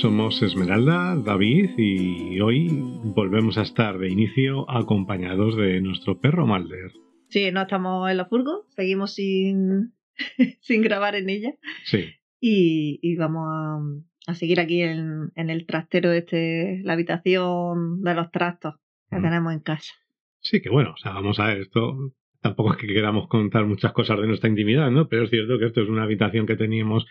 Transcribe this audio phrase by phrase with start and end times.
[0.00, 2.68] Somos Esmeralda, David y hoy
[3.04, 6.92] volvemos a estar de inicio acompañados de nuestro perro Malder.
[7.28, 9.92] Sí, no estamos en la furgo, seguimos sin,
[10.60, 11.52] sin grabar en ella
[11.84, 12.04] Sí,
[12.40, 18.14] y, y vamos a, a seguir aquí en, en el trastero este, la habitación de
[18.14, 18.74] los trastos
[19.10, 19.22] que Mm.
[19.22, 19.94] tenemos en casa.
[20.40, 22.12] sí que bueno, o sea, vamos a ver, esto
[22.42, 25.08] tampoco es que queramos contar muchas cosas de nuestra intimidad, ¿no?
[25.08, 27.06] Pero es cierto que esto es una habitación que teníamos,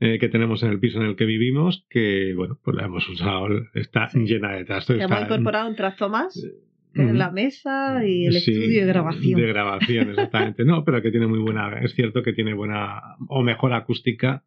[0.00, 3.08] eh, que tenemos en el piso en el que vivimos, que bueno, pues la hemos
[3.08, 4.20] usado, está Sí.
[4.26, 5.00] llena de trastos.
[5.00, 6.36] Hemos incorporado un trasto más,
[6.96, 7.08] Ujú.
[7.08, 9.40] es la mesa y el Sí, estudio de grabación.
[9.40, 10.64] De grabación, exactamente.
[10.64, 14.44] No, pero que tiene muy buena, es cierto que tiene buena o mejor acústica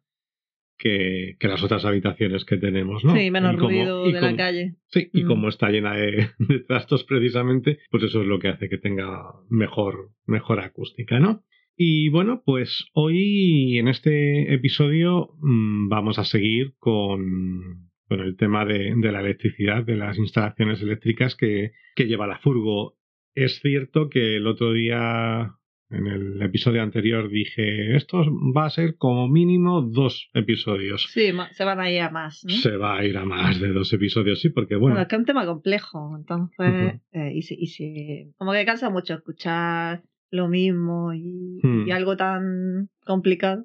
[0.78, 3.12] que, que las otras habitaciones que tenemos, ¿no?
[3.16, 4.74] Sí, menos Y como- ruido y de la calle.
[4.86, 5.26] Sí, y Mm.
[5.26, 9.24] como está llena de, de trastos precisamente, pues eso es lo que hace que tenga
[9.50, 11.42] mejor, mejor acústica, ¿no?
[11.80, 18.64] Y bueno, pues hoy en este episodio mm, vamos a seguir con, con el tema
[18.64, 22.96] de, de la electricidad, de las instalaciones eléctricas que, que lleva la furgo.
[23.32, 25.52] Es cierto que el otro día,
[25.90, 28.24] en el episodio anterior, dije, esto
[28.56, 31.04] va a ser como mínimo dos episodios.
[31.12, 32.44] Sí, se van a ir a más.
[32.44, 32.54] ¿no?
[32.54, 35.14] Se va a ir a más de dos episodios, sí, porque Bueno, bueno, es que
[35.14, 40.02] es un tema complejo, entonces, eh, y, si, y si- como que cansa mucho escuchar
[40.30, 41.86] lo mismo y, Hmm.
[41.88, 43.64] y algo tan complicado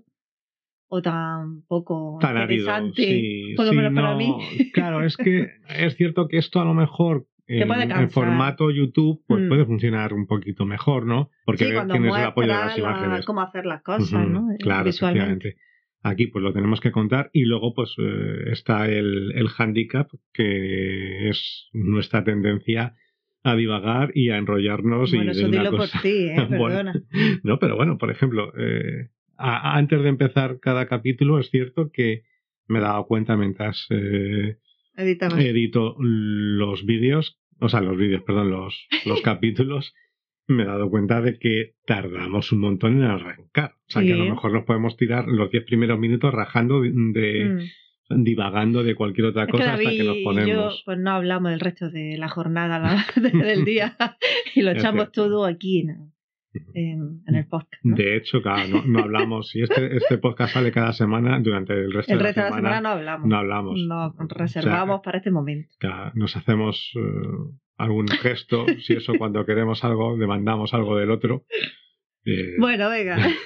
[0.88, 2.68] o tan poco tan árido.
[2.68, 4.36] interesante, Sí, por lo sí, menos para mí.
[4.74, 5.48] Claro, es que
[5.78, 9.50] es cierto que esto a lo mejor en, formato YouTube pues Mm.
[9.50, 11.30] puede funcionar un poquito mejor, ¿no?
[11.46, 13.26] Porque sí, tienes el apoyo de las la- imágenes.
[13.26, 14.52] cómo hacer las cosas, ¿no?
[14.52, 15.56] Eh, Claro, Visualmente.
[16.06, 21.30] Aquí pues lo tenemos que contar y luego pues eh, está el, el handicap que
[21.30, 22.96] es nuestra tendencia
[23.44, 26.36] a divagar y a enrollarnos Bueno, y eso dilo por ti, ¿eh?
[26.50, 26.94] Bueno, Perdona.
[27.44, 32.24] no, pero bueno, por ejemplo, eh, a- antes de empezar cada capítulo es cierto que
[32.68, 34.58] me he dado cuenta mientras eh,
[35.42, 39.94] edito los vídeos, o sea, los vídeos, perdón, los, los capítulos,
[40.48, 43.76] me he dado cuenta de que tardamos un montón en arrancar.
[43.88, 46.92] O sea, que a lo mejor nos podemos tirar los 10 primeros minutos rajando de,
[46.94, 47.60] de- Mm.
[48.10, 50.84] Divagando de cualquier otra Es que cosa hasta que nos y yo ponemos.
[50.86, 53.96] pues no hablamos del resto de la jornada la- del día
[54.56, 55.24] y lo Es echamos cierto.
[55.30, 56.12] todo aquí en,
[56.76, 57.84] en, en el podcast.
[57.84, 57.96] ¿no?
[57.96, 59.50] De hecho, claro, no, no hablamos.
[59.50, 62.50] Si este, este podcast sale cada semana, durante el resto el de resto de la
[62.52, 63.28] la semana, semana no hablamos.
[63.28, 63.80] no hablamos.
[63.88, 65.70] Nos reservamos para este momento.
[65.80, 67.00] Claro, nos hacemos eh,
[67.78, 71.46] algún gesto, si eso cuando queremos algo, demandamos algo del otro.
[72.26, 73.18] Eh, Bueno, venga.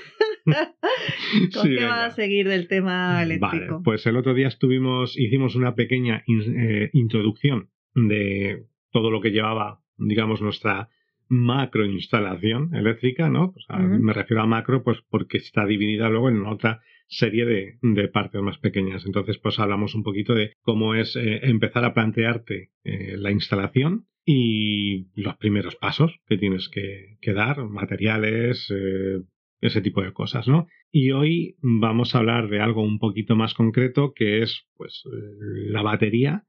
[0.46, 1.88] ¿Con sí, qué venga.
[1.90, 3.66] vas a seguir del tema eléctrico?
[3.74, 9.20] Vale, pues el otro día estuvimos, hicimos una pequeña in- eh, introducción de todo lo
[9.22, 10.90] que llevaba, digamos, nuestra
[11.30, 13.54] macro instalación eléctrica, ¿no?
[13.56, 14.02] O sea, Ujú.
[14.02, 18.42] Me refiero a macro, pues porque está dividida luego en otra serie de, de partes
[18.42, 19.06] más pequeñas.
[19.06, 24.06] Entonces, pues hablamos un poquito de cómo es eh, empezar a plantearte eh, la instalación
[24.30, 29.22] y los primeros pasos que tienes que, que dar, materiales, eh,
[29.62, 30.68] ese tipo de cosas, ¿no?
[30.92, 35.72] Y hoy vamos a hablar de algo un poquito más concreto que es pues eh,
[35.72, 36.44] la batería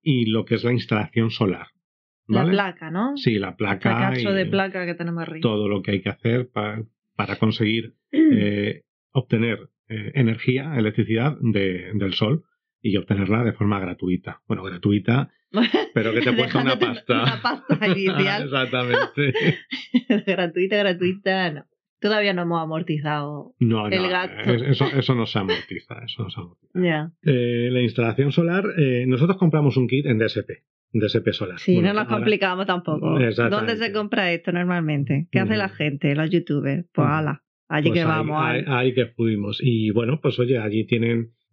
[0.00, 1.66] y lo que es la instalación solar.
[2.28, 3.16] La placa, ¿no?
[3.16, 5.42] Sí, la El placa cacho y de placa que tenemos arriba.
[5.42, 6.82] todo lo que hay que hacer pa-
[7.16, 9.58] para conseguir eh, obtener
[9.88, 12.44] eh, energía, electricidad de- del sol
[12.80, 14.40] y obtenerla de forma gratuita.
[14.46, 15.30] Bueno, gratuita,
[15.94, 17.22] pero que te cuesta una pasta.
[17.22, 18.42] Una pasta inicial.
[18.44, 19.34] Exactamente.
[20.26, 21.64] gratuita, gratuita, no.
[22.00, 23.54] Todavía no hemos amortizado.
[23.60, 24.50] No, no, El gato.
[24.52, 25.94] es- Eso, eso no se amortiza.
[26.04, 26.72] Eso no se amortiza.
[26.74, 27.10] Ya.
[27.22, 30.50] Eh, la instalación solar, eh, nosotros compramos un kit en DSP,
[30.92, 31.58] DSP solar.
[31.60, 33.18] Sí, Bueno, no nos ahora- complicamos tampoco.
[33.18, 33.72] Exactamente.
[33.72, 35.28] ¿Dónde se compra esto normalmente?
[35.32, 35.58] ¿Qué hace Mm.
[35.58, 36.84] la gente, los youtubers?
[36.92, 37.10] Pues Mm.
[37.10, 38.42] ala, allí Pues que ahí- vamos.
[38.44, 38.94] Ahí, ahí.
[38.94, 39.58] que fuimos.
[39.62, 41.43] Y bueno, pues oye, allí tienen, mm,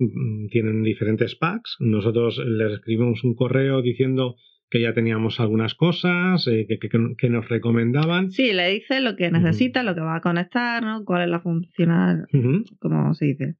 [0.49, 1.77] tienen diferentes packs.
[1.79, 4.35] Nosotros les escribimos un correo diciendo
[4.69, 8.31] que ya teníamos algunas cosas, eh, que, que- que nos recomendaban.
[8.31, 11.03] Sí, le dice lo que necesita, lo que va a conectar, ¿no?
[11.03, 12.25] ¿Cuál es la funcional?
[12.31, 12.63] Ujú.
[12.79, 13.55] ¿Cómo se dice?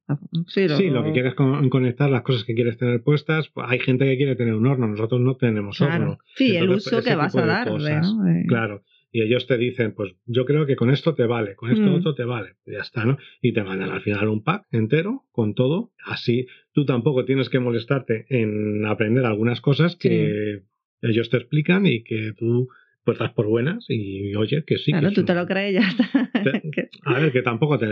[0.46, 3.50] Sí, lo que quieres con- conectar, las cosas que quieres tener puestas.
[3.52, 5.92] Pues hay gente que quiere tener un horno, nosotros no tenemos Claro.
[6.12, 6.18] horno.
[6.34, 7.62] Sí, el uso que vas a.
[7.64, 8.82] Eh, Claro.
[9.14, 11.94] Y ellos te dicen, pues yo creo que con esto te vale, con esto Mm.
[11.96, 12.54] otro te vale.
[12.66, 13.18] Ya está, ¿no?
[13.42, 15.92] Y te mandan al final un pack entero con todo.
[16.04, 20.62] Así tú tampoco tienes que molestarte en aprender algunas cosas que
[21.02, 22.68] ellos te explican y que tú
[23.04, 24.92] pues das por buenas y oye que sí.
[24.92, 26.30] Claro, que tú es te un- lo crees ya está.
[26.44, 27.88] Te- Que- A ver, que tampoco te,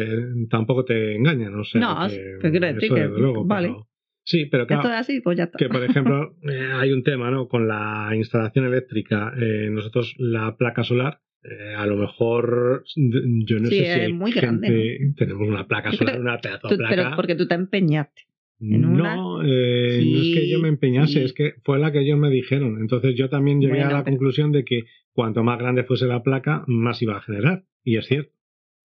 [0.49, 3.69] tampoco te engañan, o sea, No, que, pero quiero decir que- luego, vale.
[3.69, 3.87] pero-
[4.25, 5.57] sí, pero claro, Esto es así, pues ya está.
[5.59, 7.49] que por ejemplo eh, hay un tema, ¿no?
[7.49, 13.67] Con la instalación eléctrica, eh, nosotros la placa solar, eh, a lo mejor yo no
[13.69, 16.69] Sí, sé si es hay muy gente- grande, tenemos una placa solar, creo- una pedazo
[16.69, 17.17] Tú- de pero placa.
[17.17, 18.23] porque tú te empeñaste.
[18.63, 21.25] en una- No, eh, no es que yo me empeñase, sí.
[21.25, 22.77] es que fue la que ellos me dijeron.
[22.79, 24.83] Entonces yo también llegué Bueno, a la pero- conclusión de que
[25.15, 27.65] cuanto más grande fuese la placa, más iba a generar.
[27.85, 28.33] Y es cierto.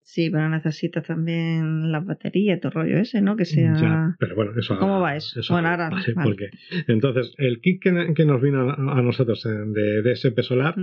[0.08, 3.34] Sí, pero necesitas también las baterías, todo el rollo ese, ¿no?
[3.34, 3.74] Que sea.
[3.74, 5.40] Ya, pero bueno, eso ¿Cómo ahora- va eso?
[5.52, 6.28] Bueno, ahora- vale, vale.
[6.30, 6.50] porque-
[6.86, 10.76] entonces, el kit que, que nos vino a, a nosotros eh, de DSP Solar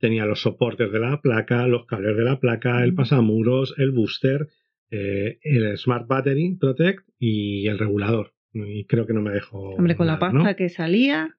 [0.00, 4.48] tenía los soportes de la placa, los cables de la placa, el pasamuros, el booster,
[4.90, 8.32] eh, el Smart Battery Protect y el regulador.
[8.52, 9.70] Y creo que no me dejo.
[9.76, 10.56] Hombre, con la pasta ¿no?
[10.56, 11.36] que salía.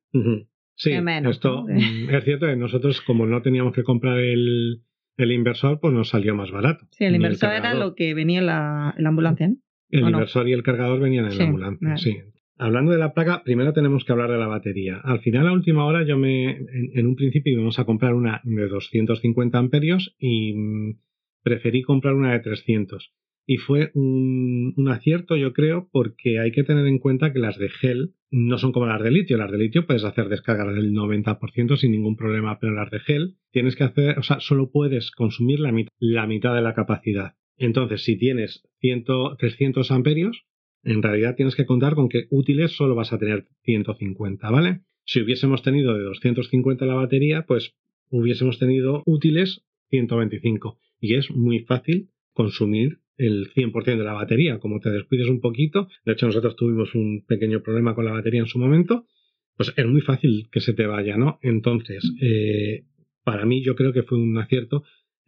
[0.76, 2.18] Sí, menos, esto ¿no?
[2.18, 4.84] es cierto que nosotros, como no teníamos que comprar el,
[5.24, 6.86] el inversor, pues nos salió más barato.
[6.92, 9.56] Sí, el inversor era lo que venía en la, en la ambulancia, ¿no?
[9.90, 11.98] El inversor y el cargador venían en Sí, la ambulancia, vale.
[12.02, 12.18] sí.
[12.62, 15.00] Hablando de la placa, primero tenemos que hablar de la batería.
[15.04, 16.50] Al final, a última hora, yo me.
[16.52, 21.00] En, en un principio íbamos a comprar una de 250 amperios y mm,
[21.42, 23.14] preferí comprar una de 300.
[23.52, 27.58] Y fue un, un acierto, yo creo, porque hay que tener en cuenta que las
[27.58, 29.38] de gel no son como las de litio.
[29.38, 33.38] Las de litio puedes hacer descargas del 90% sin ningún problema, pero las de gel
[33.52, 37.34] tienes que hacer, o sea, solo puedes consumir la, mit- la mitad de la capacidad.
[37.58, 39.06] Entonces, si tienes 100,
[39.40, 40.46] 300 amperios,
[40.84, 44.82] en realidad tienes que contar con que útiles solo vas a tener 150, ¿vale?
[45.06, 47.74] Si hubiésemos tenido de 250 la batería, pues
[48.12, 50.78] hubiésemos tenido útiles 125.
[51.02, 54.60] Y es muy fácil consumir el 100% de la batería.
[54.60, 58.40] Como te descuides un poquito, de hecho nosotros tuvimos un pequeño problema con la batería
[58.40, 59.06] en su momento,
[59.56, 61.38] pues es muy fácil que se te vaya, ¿no?
[61.44, 62.86] Entonces, eh,
[63.24, 64.84] para mí yo creo que fue un acierto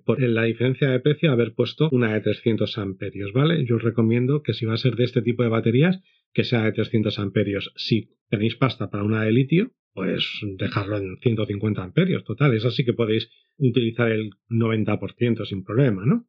[0.05, 3.65] por la diferencia de precio haber puesto una de 300 amperios, ¿vale?
[3.65, 6.01] Yo os recomiendo que si va a ser de este tipo de baterías,
[6.33, 7.71] que sea de 300 amperios.
[7.75, 10.25] Si tenéis pasta para una de litio, pues
[10.57, 12.53] dejarlo en 150 amperios, total.
[12.53, 16.25] Eso sí que podéis utilizar el 90% sin problema, ¿no?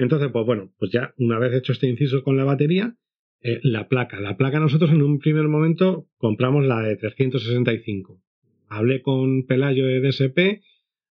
[0.00, 2.96] Entonces, pues bueno, pues ya una vez hecho este inciso con la batería,
[3.42, 4.18] eh, la placa.
[4.18, 8.18] La placa nosotros en un primer momento compramos la de 365.
[8.68, 10.62] Hablé con Pelayo de DSP.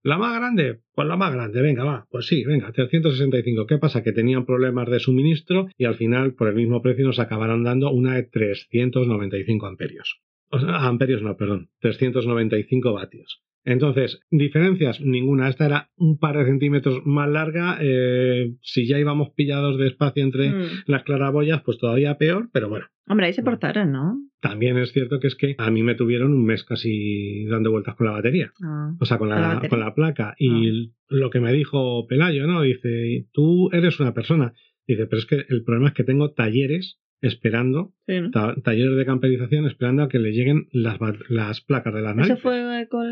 [0.03, 0.81] ¿La más grande?
[0.93, 2.05] Pues la más grande, venga, va.
[2.11, 3.65] Pues sí, venga, 365.
[3.65, 4.03] ¿Qué pasa?
[4.03, 7.89] Que tenían problemas de suministro y al final, por el mismo precio, nos acabaron dando
[7.89, 10.21] una de 395 amperios.
[10.51, 13.41] O sea, amperios no, perdón, 395 vatios.
[13.65, 15.49] Entonces, diferencias, ninguna.
[15.49, 17.77] Esta era un par de centímetros más larga.
[17.81, 20.63] eh, si ya íbamos pillados de espacio entre Mm.
[20.87, 22.85] las claraboyas, pues todavía peor, pero bueno.
[23.07, 24.17] Hombre, ahí se portaron, ¿no?
[24.41, 27.95] También es cierto que es que a mí me tuvieron un mes casi dando vueltas
[27.95, 28.51] con la batería.
[28.63, 28.91] Ah.
[28.99, 29.69] O sea, con la, ¿Con la batería?
[29.69, 30.35] con la placa.
[30.37, 32.61] Y lo que me dijo Pelayo, ¿no?
[32.61, 34.53] Dice, tú eres una persona.
[34.87, 38.29] Dice, pero es que el problema es que tengo talleres esperando, Sí, ¿no?
[38.31, 42.19] ta- talleres de camperización esperando a que le lleguen las, las placas de las Eso
[42.21, 42.41] naipes.
[42.41, 43.05] fue con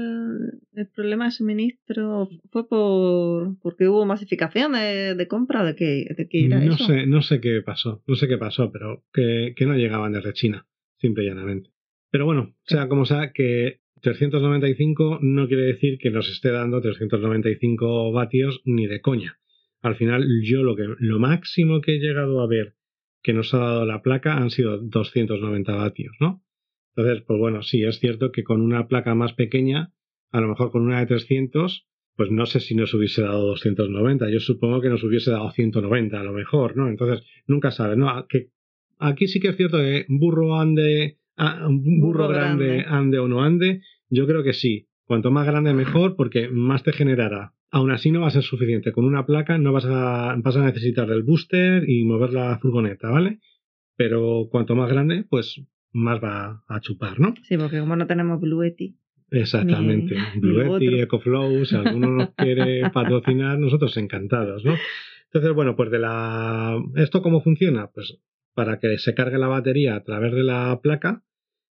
[0.76, 6.28] el problema de suministro, fue por porque hubo masificación de, de compra, de que, de
[6.28, 6.86] que era No eso.
[6.86, 10.34] sé, no sé qué pasó, no sé qué pasó, pero que, que no llegaban desde
[10.34, 10.66] China,
[10.98, 11.70] simple y llanamente.
[12.12, 18.12] Pero bueno, sea como sea, que 395 no quiere decir que nos esté dando 395
[18.12, 19.40] vatios ni de coña.
[19.82, 22.76] Al final, yo lo que lo máximo que he llegado a ver
[23.24, 26.44] que nos ha dado la placa han sido 290 vatios, ¿no?
[26.96, 29.94] Entonces, pues bueno, sí, es cierto que con una placa más pequeña,
[30.32, 34.30] a lo mejor con una de 300, pues no sé si nos hubiese dado 290.
[34.30, 36.88] Yo supongo que nos hubiese dado 190 a lo mejor, ¿no?
[36.90, 38.28] Entonces, nunca sabes, ¿no?
[38.28, 38.50] Que
[39.00, 42.86] aquí sí que es cierto que burro ande, burro, Burro grande, grande.
[42.88, 44.88] ande o no ande, yo creo que sí.
[45.06, 47.54] Cuanto más grande mejor porque más te generará.
[47.76, 48.92] Aún así no va a ser suficiente.
[48.92, 53.10] Con una placa no vas a, vas a necesitar del booster y mover la furgoneta,
[53.10, 53.40] ¿vale?
[53.98, 55.60] Pero cuanto más grande, pues
[55.92, 57.34] más va a chupar, ¿no?
[57.42, 58.96] Sí, porque como no tenemos Bluetti.
[59.32, 60.16] Exactamente.
[60.36, 61.00] Ni- Blue Yeti.
[61.02, 64.76] EcoFlow, si alguno nos quiere patrocinar, nosotros encantados, ¿no?
[65.26, 66.78] Entonces, bueno, pues de la...
[66.96, 67.90] ¿Esto cómo funciona?
[67.92, 68.20] Pues
[68.54, 71.24] para que se cargue la batería a través de la placa,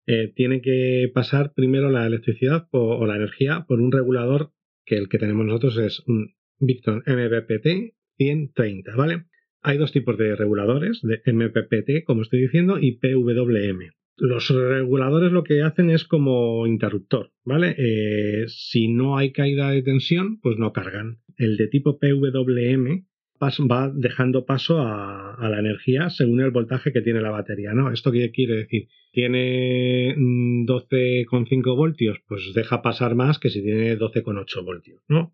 [0.07, 4.51] eh, tiene que pasar primero la electricidad o la energía por un regulador
[4.85, 9.25] que el que tenemos nosotros es un Victron MPPT 130, ¿vale?
[9.61, 13.91] Hay dos tipos de reguladores, de MPPT, como estoy diciendo, y PWM.
[14.17, 17.75] Los reguladores lo que hacen es como interruptor, ¿vale?
[17.77, 21.19] Eh, si no hay caída de tensión, pues no cargan.
[21.37, 23.05] El de tipo PWM
[23.41, 27.91] va dejando paso a, la energía según el voltaje que tiene la batería, ¿no?
[27.91, 28.87] ¿Esto qué quiere decir?
[29.11, 35.33] Tiene 12,5 mm, voltios, pues deja pasar más que si tiene 12,8 voltios, ¿no?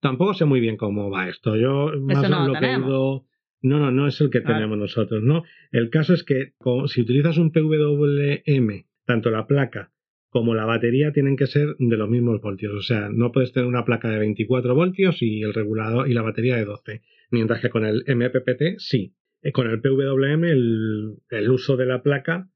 [0.00, 1.56] Tampoco sé muy bien cómo va esto.
[1.56, 3.24] Yo más no lo, que he ido...
[3.62, 4.44] No, no, no es el que ah.
[4.46, 5.44] tenemos nosotros, ¿no?
[5.70, 6.54] El caso es que
[6.86, 9.92] si utilizas un PWM, tanto la placa
[10.30, 12.72] como la batería tienen que ser de los mismos voltios.
[12.72, 16.22] O sea, no puedes tener una placa de 24 voltios y el regulador y la
[16.22, 17.02] batería de 12.
[17.30, 19.14] Mientras que con el MPPT sí.
[19.42, 22.50] Eh, con el PWM el, el uso de la placa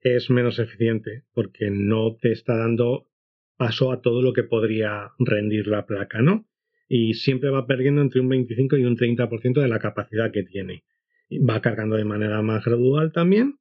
[0.00, 3.08] es menos eficiente porque no te está dando
[3.56, 6.46] paso a todo lo que podría rendir la placa, ¿no?
[6.88, 10.84] Y siempre va perdiendo entre un 25 y un 30% de la capacidad que tiene.
[11.30, 13.58] Va cargando de manera más gradual también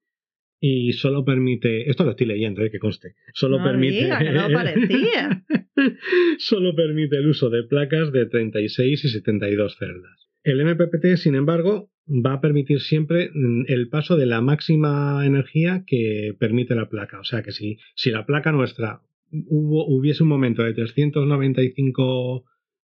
[0.59, 5.43] y solo permite, esto lo estoy leyendo, eh, que conste, solo permite, no parecía.
[6.39, 10.26] solo permite el uso de placas de 36 y 72 celdas.
[10.47, 15.83] El MPPT, sin embargo, va a permitir siempre mm, el paso de la máxima energía
[15.85, 17.19] que permite la placa.
[17.19, 22.45] O sea que si, si la placa nuestra hubo, hubiese un momento de 395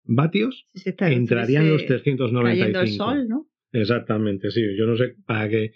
[0.05, 0.67] vatios,
[0.99, 2.79] entrarían los 395.
[2.79, 3.47] el sol, ¿no?
[3.71, 4.61] Exactamente, sí.
[4.75, 5.73] Yo no sé para qué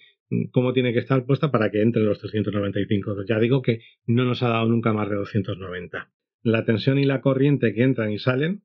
[0.52, 3.24] cómo tiene que estar puesta para que entre los 395.
[3.30, 6.12] Ya digo que no nos ha dado nunca más de 290.
[6.42, 8.64] La tensión y la corriente que entran y salen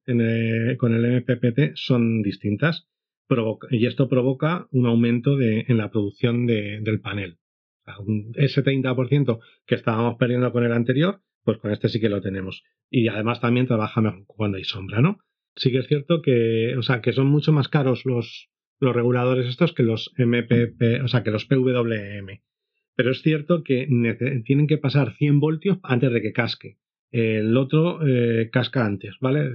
[0.79, 2.89] con el MPPT son distintas
[3.71, 7.39] y esto provoca un aumento de, en la producción del panel.
[8.35, 12.63] ese 30% que estábamos perdiendo con el anterior, pues con este sí que lo tenemos.
[12.91, 15.19] Y además también trabaja mejor cuando hay sombra, ¿no?
[15.57, 18.49] Sí que es cierto que, o sea, que son mucho más caros los,
[18.81, 22.41] los reguladores estos que los MPP, o sea, que los PWM.
[22.95, 23.89] Pero es cierto que
[24.45, 26.79] tienen que pasar 100 voltios antes de que casque.
[27.11, 29.51] El otro eh, casca antes, ¿vale?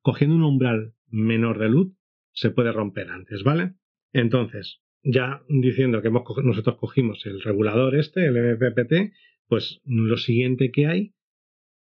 [0.00, 1.94] cogiendo un umbral menor de luz
[2.34, 3.72] se puede romper antes, ¿vale?
[4.12, 9.12] Entonces, ya diciendo que nosotros cogimos el regulador este, el MPPT,
[9.48, 11.14] pues lo siguiente que hay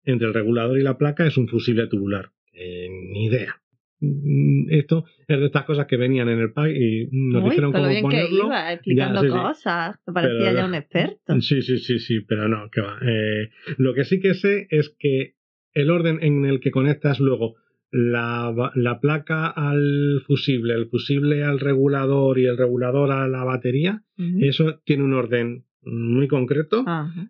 [0.03, 2.31] entre el regulador y la placa es un fusible tubular.
[2.53, 3.63] ni idea.
[3.99, 7.87] Mm, esto es de estas cosas que venían en el pack y nos dijeron cómo
[7.87, 8.29] bien ponerlo.
[8.29, 11.39] Que iba explicando cosas, te parecía ya un experto.
[11.39, 12.99] Sí, sí, sí, sí, pero no, que va.
[13.01, 15.35] Eh, lo que sí que sé es que
[15.73, 17.55] el orden en el que conectas luego
[17.93, 24.03] la, la, placa al fusible, el fusible al regulador y el regulador a la batería,
[24.41, 26.83] eso tiene un orden muy concreto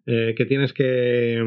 [0.06, 1.44] eh, que tienes que,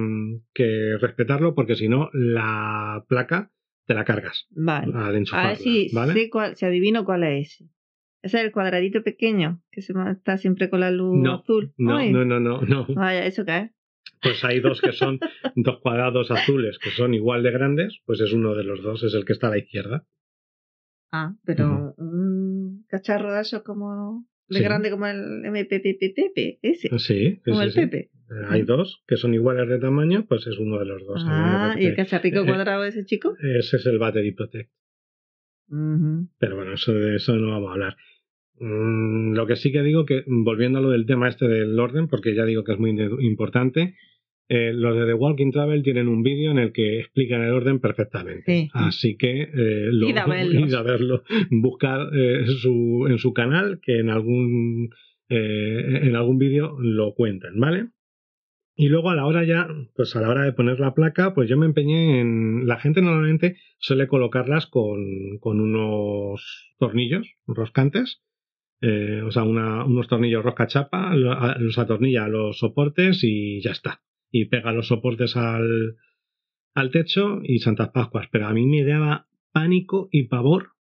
[0.52, 3.52] que respetarlo porque si no la placa
[3.86, 4.46] te la cargas.
[4.50, 4.92] Vale.
[4.94, 7.70] a ver si, sé cuál, si adivino cuál es ese.
[8.22, 11.72] Ese es el cuadradito pequeño que se está siempre con la luz azul.
[11.78, 12.86] No, no, no, no, no.
[12.94, 13.70] Vaya, ¿eso qué es?
[14.22, 15.18] Pues hay dos que son
[15.54, 19.14] dos cuadrados azules que son igual de grandes, pues es uno de los dos, es
[19.14, 20.06] el que está a la izquierda.
[21.12, 26.98] Ah, pero un cacharro de eso como de grande como el MPPPP, ese.
[26.98, 28.10] Sí, como el Pepe.
[28.28, 31.22] Eh, hay dos que son iguales de tamaño, pues es uno de los dos.
[31.26, 33.36] Ah, ¿y el cacharrico eh, cuadrado de ese chico?
[33.40, 34.70] Ese es el Battery Protect.
[35.68, 37.96] Pero bueno, eso, de eso no vamos a hablar.
[38.58, 42.08] Mm, lo que sí que digo que, volviendo a lo del tema este del orden,
[42.08, 43.94] porque ya digo que es muy importante,
[44.48, 47.80] eh, los de The Walking Travel tienen un vídeo en el que explican el orden
[47.80, 48.70] perfectamente.
[48.72, 50.26] Así que eh, lo, id, a
[50.82, 51.22] verlo.
[51.50, 52.08] Buscar
[52.60, 54.90] su, en su canal que en algún,
[55.28, 57.88] en algún vídeo lo cuentan, ¿vale?
[58.78, 61.48] Y luego a la hora ya, pues a la hora de poner la placa, pues
[61.48, 62.66] yo me empeñé en.
[62.66, 68.20] La gente normalmente suele colocarlas con, con unos tornillos roscantes,
[68.80, 74.02] eh, o sea, unos tornillos rosca chapa, los atornilla a los soportes y ya está.
[74.30, 75.96] Y pega los soportes al,
[76.74, 78.28] al techo y Santas Pascuas.
[78.30, 80.76] Pero a mí me daba pánico y pavor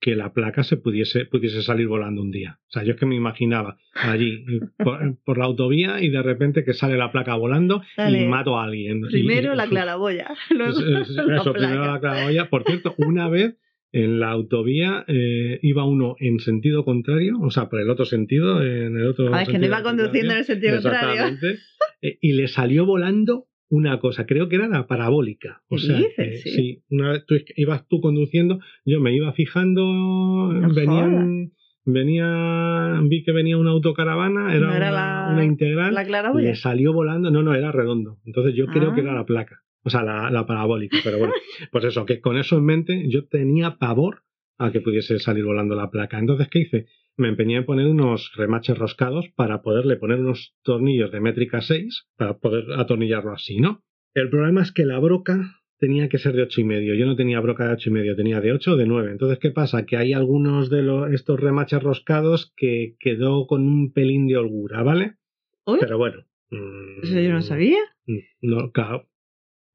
[0.00, 2.58] que la placa se pudiese, pudiese salir volando un día.
[2.68, 4.44] O sea, yo es que me imaginaba allí
[5.24, 9.02] por, la autovía y de repente que sale la placa volando y mato a alguien.
[9.02, 10.34] Primero la claraboya.
[10.50, 12.50] Luego eso, primero la claraboya.
[12.50, 13.56] Por cierto, una vez
[13.96, 18.62] en la autovía eh, iba uno en sentido contrario, o sea, por el otro sentido,
[18.62, 19.34] en el otro.
[19.34, 21.38] Ah, es que no iba conduciendo en el sentido contrario.
[22.02, 25.62] Eh, y le salió volando una cosa, creo que era la parabólica.
[25.68, 25.98] O sea,
[26.44, 26.82] sí.
[26.90, 29.82] una vez tú ibas tú conduciendo, yo me iba fijando,
[30.74, 31.52] venían,
[31.86, 35.96] venía, vi que venía una autocaravana, era, una, integral,
[36.34, 38.18] le salió volando, no, no, era redondo.
[38.26, 39.16] Entonces yo creo que era ah.
[39.16, 41.32] la placa, o sea, la, la parabólica, pero bueno,
[41.72, 44.24] pues eso, que con eso en mente yo tenía pavor
[44.58, 46.18] a que pudiese salir volando la placa.
[46.18, 46.86] Entonces, ¿qué hice?
[47.16, 52.08] me empeñé en poner unos remaches roscados para poderle poner unos tornillos de métrica 6
[52.16, 53.82] para poder atornillarlo así, ¿no?
[54.14, 56.94] El problema es que la broca tenía que ser de ocho y medio.
[56.94, 59.12] Yo no tenía broca de ocho y medio, tenía de 8 o de 9.
[59.12, 59.84] Entonces, ¿qué pasa?
[59.84, 64.82] Que hay algunos de los, estos remaches roscados que quedó con un pelín de holgura,
[64.82, 65.16] ¿vale?
[65.80, 66.24] Pero bueno.
[67.02, 67.78] Eso yo no mm, sabía.
[68.40, 69.08] No, claro.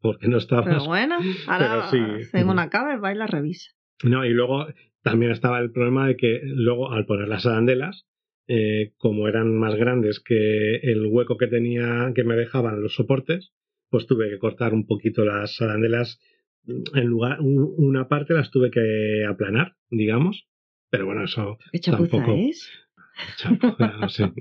[0.01, 0.63] Porque no estaba.
[0.63, 1.17] Pero bueno,
[1.47, 1.99] ahora sí.
[2.31, 3.71] tengo una cava va y la revisa.
[4.03, 4.67] No, y luego
[5.03, 8.07] también estaba el problema de que luego al poner las arandelas,
[8.47, 13.53] eh, como eran más grandes que el hueco que tenía, que me dejaban los soportes,
[13.89, 16.19] pues tuve que cortar un poquito las arandelas.
[16.65, 20.47] En lugar, una parte las tuve que aplanar, digamos.
[20.89, 22.35] Pero bueno, eso ¿Qué tampoco.
[22.35, 22.69] Es?
[23.99, 24.31] no sé.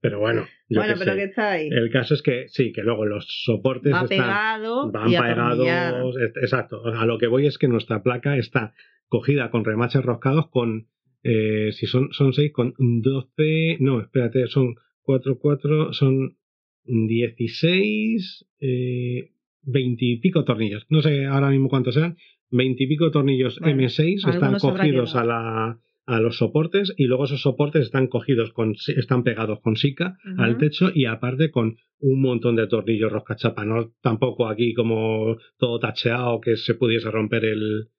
[0.00, 0.46] Pero bueno.
[0.68, 1.68] bueno, pero que está ahí.
[1.70, 6.16] El caso es que sí, que luego los soportes Va están, pegado van pegados.
[6.42, 6.84] Exacto.
[6.86, 8.74] A lo que voy es que nuestra placa está
[9.08, 10.88] cogida con remaches roscados con.
[11.22, 13.76] Eh, si son, son 6 con 12.
[13.80, 16.36] No, espérate, son 4, 4, son
[16.84, 19.30] 16, eh,
[19.62, 20.86] 20 y pico tornillos.
[20.88, 22.16] No sé ahora mismo cuántos eran.
[22.50, 27.42] 20 y pico tornillos M6 están cogidos a la a los soportes y luego esos
[27.42, 32.56] soportes están cogidos con están pegados con sica al techo y aparte con un montón
[32.56, 33.64] de tornillos roscachapa.
[33.64, 37.90] No tampoco aquí como todo tacheado que se pudiese romper el,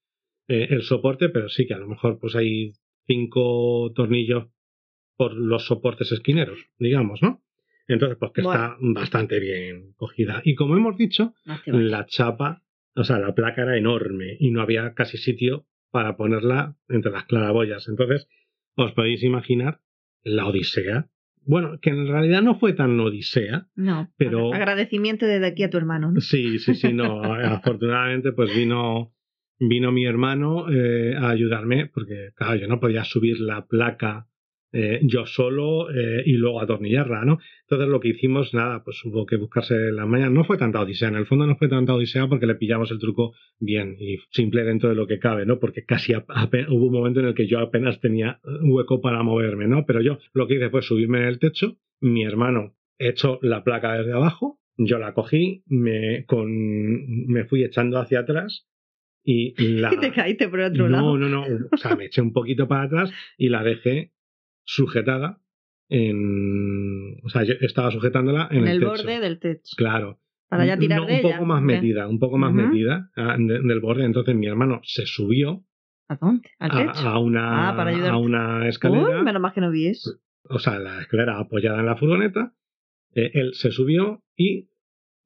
[0.48, 2.74] eh, el soporte pero sí que a lo mejor pues hay
[3.08, 4.48] cinco tornillos
[5.15, 7.41] por los soportes esquineros digamos no
[7.88, 10.41] entonces pues que está bastante bien cogida.
[10.43, 11.34] Y como hemos dicho
[11.65, 12.63] la chapa
[12.96, 17.25] o sea la placa era enorme y no había casi sitio para ponerla entre las
[17.25, 17.88] claraboyas.
[17.88, 18.27] Entonces,
[18.75, 19.81] os podéis imaginar
[20.24, 21.10] la odisea.
[21.43, 23.67] Bueno, que en realidad no fue tan odisea.
[23.75, 24.53] No, pero...
[24.53, 26.13] Agradecimiento desde aquí a tu hermano.
[26.19, 27.24] Sí, sí, sí, no.
[27.33, 29.13] afortunadamente, pues vino,
[29.60, 34.27] vino mi hermano eh, a ayudarme, porque, claro, yo no podía subir la placa
[34.74, 37.40] eh, yo solo eh, y luego atornillarla, ¿no?
[37.63, 40.30] Entonces lo que hicimos, nada, pues hubo que buscarse la mañana.
[40.30, 43.00] No fue tanta odisea, en el fondo no fue tanta odisea porque le pillamos el
[43.00, 45.60] truco bien y simple dentro de lo que cabe, ¿no?
[45.60, 49.86] Porque casi hubo un momento en el que yo apenas tenía hueco para moverme, ¿no?
[49.86, 53.94] Pero yo lo que hice fue subirme en el techo, mi hermano echó la placa
[53.98, 58.68] desde abajo, yo la cogí, me, con, me fui echando hacia atrás
[59.24, 59.94] y la...
[59.94, 61.18] Y te caíste por otro lado.
[61.18, 61.68] No, no, no.
[61.72, 64.12] O sea, me eché un poquito para atrás y la dejé
[64.72, 65.42] sujetada
[65.90, 67.20] en.
[67.24, 69.75] O sea, yo estaba sujetándola en, en el, borde del techo.
[69.75, 70.20] Claro.
[70.50, 74.03] Para ya tirar un poco más metida, un poco más metida ah, del borde.
[74.03, 75.64] Entonces mi hermano se subió.
[76.10, 76.50] ¿A dónde?
[76.60, 77.07] ¿Al techo?
[77.07, 79.20] A, una, ah, para a una escalera.
[79.20, 80.12] Uy, menos más que no vi eso.
[80.44, 82.53] O sea, la escalera apoyada en la furgoneta.
[83.14, 84.70] Eh, él se subió y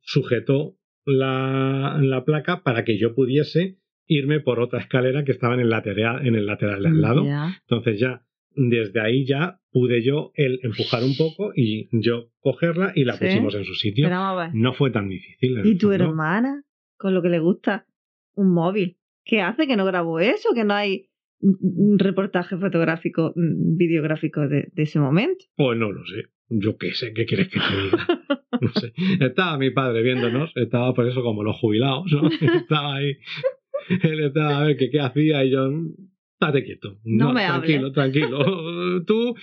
[0.02, 5.62] sujetó la, la placa para que yo pudiese irme por otra escalera que estaba en
[5.62, 7.26] el lateral, en el lateral de al lado.
[7.68, 8.25] Entonces ya
[8.56, 13.56] desde ahí ya pude yo el empujar un poco y yo cogerla y la pusimos
[13.56, 14.10] en su sitio.
[14.54, 15.66] No fue tan difícil.
[15.66, 16.64] ¿Y tu hermana?
[16.98, 17.86] Con lo que le gusta
[18.36, 18.98] un móvil.
[19.24, 20.50] ¿Qué hace que no grabó eso?
[20.54, 21.10] Que no hay
[21.98, 25.46] reportaje fotográfico, videográfico de, ese momento.
[25.56, 26.30] Pues no lo sé.
[26.48, 28.08] Yo qué sé, ¿qué quieres que te diga?
[28.62, 28.94] No sé.
[29.20, 32.30] Estaba mi padre viéndonos, estaba por eso como los jubilados, ¿no?
[32.62, 33.18] Estaba ahí.
[34.04, 35.70] Él estaba a ver qué, qué hacía y yo
[36.40, 37.00] Date quieto.
[37.04, 39.04] No, me Tranquilo, tranquilo.
[39.06, 39.36] Tú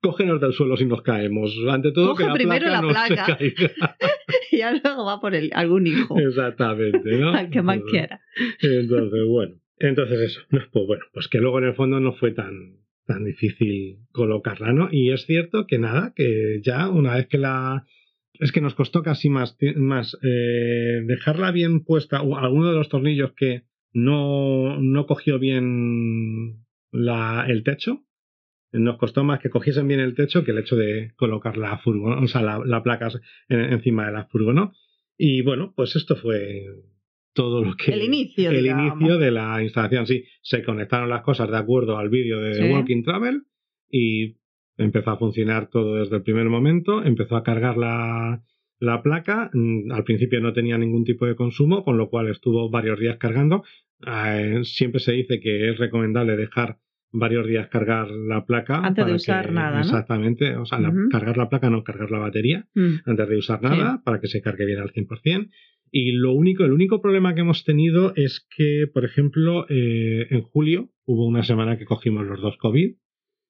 [0.00, 1.56] cógenos del suelo si nos caemos.
[1.68, 3.38] Ante todo, Coge que la primero placa la placa.
[4.50, 6.18] y ya luego va por el, algún hijo.
[6.18, 7.32] Exactamente, ¿no?
[7.34, 8.20] Al que más quiera.
[8.60, 9.56] Entonces, bueno.
[9.78, 10.40] Entonces eso.
[10.50, 14.88] Pues bueno, pues que luego en el fondo no fue tan, tan difícil colocarla, ¿no?
[14.90, 17.84] Y es cierto que nada, que ya una vez que la...
[18.38, 22.88] Es que nos costó casi más, más eh, dejarla bien puesta, o alguno de los
[22.88, 28.04] tornillos que, no, no cogió bien la, el techo.
[28.72, 32.18] Nos costó más que cogiesen bien el techo que el hecho de colocar la furgo,
[32.18, 33.08] o sea, la, la placa
[33.48, 34.72] encima de la furgo, ¿no?
[35.18, 36.64] Y bueno, pues esto fue
[37.34, 37.92] todo lo que...
[37.92, 38.50] El inicio.
[38.50, 40.24] El inicio de la instalación, sí.
[40.40, 43.42] Se conectaron las cosas de acuerdo al vídeo de Walking Travel
[43.90, 44.36] y
[44.78, 47.04] empezó a funcionar todo desde el primer momento.
[47.04, 48.42] Empezó a cargar la,
[48.82, 52.68] la placa mm, al principio no tenía ningún tipo de consumo, con lo cual estuvo
[52.68, 53.62] varios días cargando.
[54.04, 56.78] Eh, siempre se dice que es recomendable dejar
[57.12, 58.78] varios días cargar la placa.
[58.84, 59.80] Antes de usar nada.
[59.80, 60.80] Exactamente, o sea,
[61.12, 62.94] cargar la placa, no cargar la batería, mm.
[63.06, 65.48] antes de usar nada, para que se cargue bien al 100%.
[65.92, 70.40] Y lo único, el único problema que hemos tenido es que, por ejemplo, eh, en
[70.40, 72.96] julio hubo una semana que cogimos los dos COVID.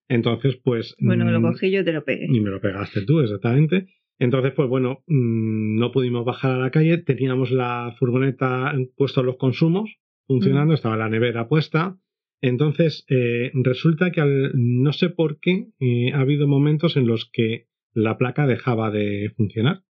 [0.08, 0.94] Entonces, pues.
[0.98, 2.26] Bueno, me lo mm, cogí yo te lo pegué.
[2.28, 3.86] Y me lo pegaste tú, exactamente.
[4.22, 9.36] Entonces, pues bueno, mm, no pudimos bajar a la calle, teníamos la furgoneta puesta los
[9.36, 11.98] consumos funcionando, estaba la nevera puesta.
[12.40, 17.28] Entonces, eh, resulta que al, no sé por qué eh, ha habido momentos en los
[17.32, 19.82] que la placa dejaba de funcionar.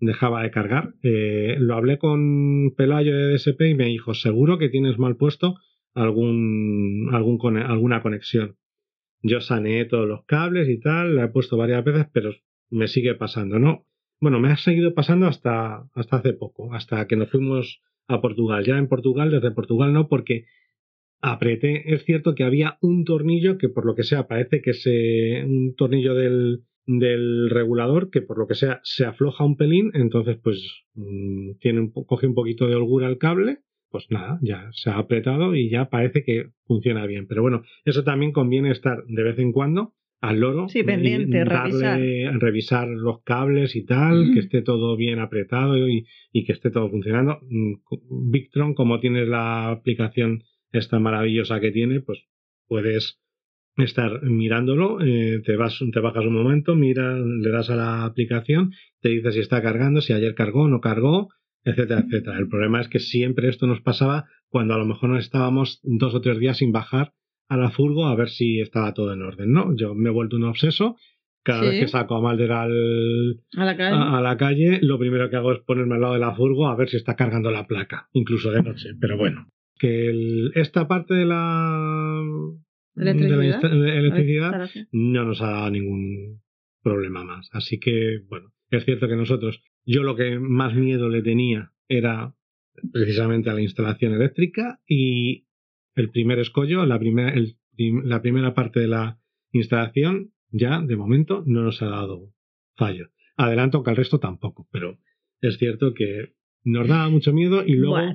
[0.00, 0.94] dejaba de cargar.
[1.04, 5.54] Eh, lo hablé con Pelayo de DSP y me dijo, seguro que tienes mal puesto
[5.94, 8.56] algún, algún, alguna conexión.
[9.22, 12.32] Yo saneé todos los cables y tal, la he puesto varias veces, pero
[12.70, 13.84] me sigue pasando, ¿no?
[14.20, 18.64] Bueno, me ha seguido pasando hasta, hasta hace poco, hasta que nos fuimos a Portugal.
[18.64, 20.46] Ya en Portugal, desde Portugal no, porque
[21.20, 21.94] apreté.
[21.94, 25.74] Es cierto que había un tornillo que por lo que sea parece que es un
[25.76, 30.84] tornillo del, del regulador que por lo que sea se afloja un pelín, entonces pues
[30.94, 33.58] mm, tiene un, coge un poquito de holgura el cable,
[33.90, 37.26] pues nada, ya se ha apretado y ya parece que funciona bien.
[37.26, 40.68] Pero bueno, eso también conviene estar de vez en cuando al loro.
[40.68, 42.88] Sí, pendiente, darle, revisar.
[42.88, 47.38] los cables y tal, que esté todo bien apretado y, y, que esté todo funcionando.
[47.48, 52.24] Mm, Victron, como tienes la aplicación esta maravillosa que tiene, pues
[52.66, 53.20] puedes
[53.76, 58.72] estar mirándolo, eh, te, vas, te bajas un momento, mira, le das a la aplicación,
[59.00, 61.28] te dice si está cargando, si ayer cargó o no cargó,
[61.64, 62.38] etcétera, etcétera.
[62.38, 66.14] El problema es que siempre esto nos pasaba cuando a lo mejor nos estábamos dos
[66.14, 67.12] o tres días sin bajar
[67.48, 69.74] a la furgo a ver si estaba todo en orden, ¿no?
[69.74, 70.96] Yo me he vuelto un obseso.
[71.42, 73.96] Cada vez que saco a Malder al, a, la calle.
[73.96, 76.76] A, la calle, lo primero que hago es ponerme al lado de la furgo a
[76.76, 78.90] ver si está cargando la placa, incluso de noche.
[79.00, 82.22] Pero bueno, que esta parte de la
[82.96, 86.42] electricidad, no nos ha dado ningún
[86.82, 87.48] problema más.
[87.52, 92.34] Así que, bueno, es cierto que nosotros, yo lo que más miedo le tenía era
[92.92, 95.47] precisamente a la instalación eléctrica y
[95.98, 97.34] el primer escollo, la primera,
[97.76, 99.18] la primera parte de la
[99.52, 102.32] instalación, ya de momento no nos ha dado
[102.76, 103.08] fallo.
[103.36, 104.98] Adelanto que el resto tampoco, pero
[105.40, 106.34] es cierto que
[106.64, 108.14] nos daba mucho miedo y luego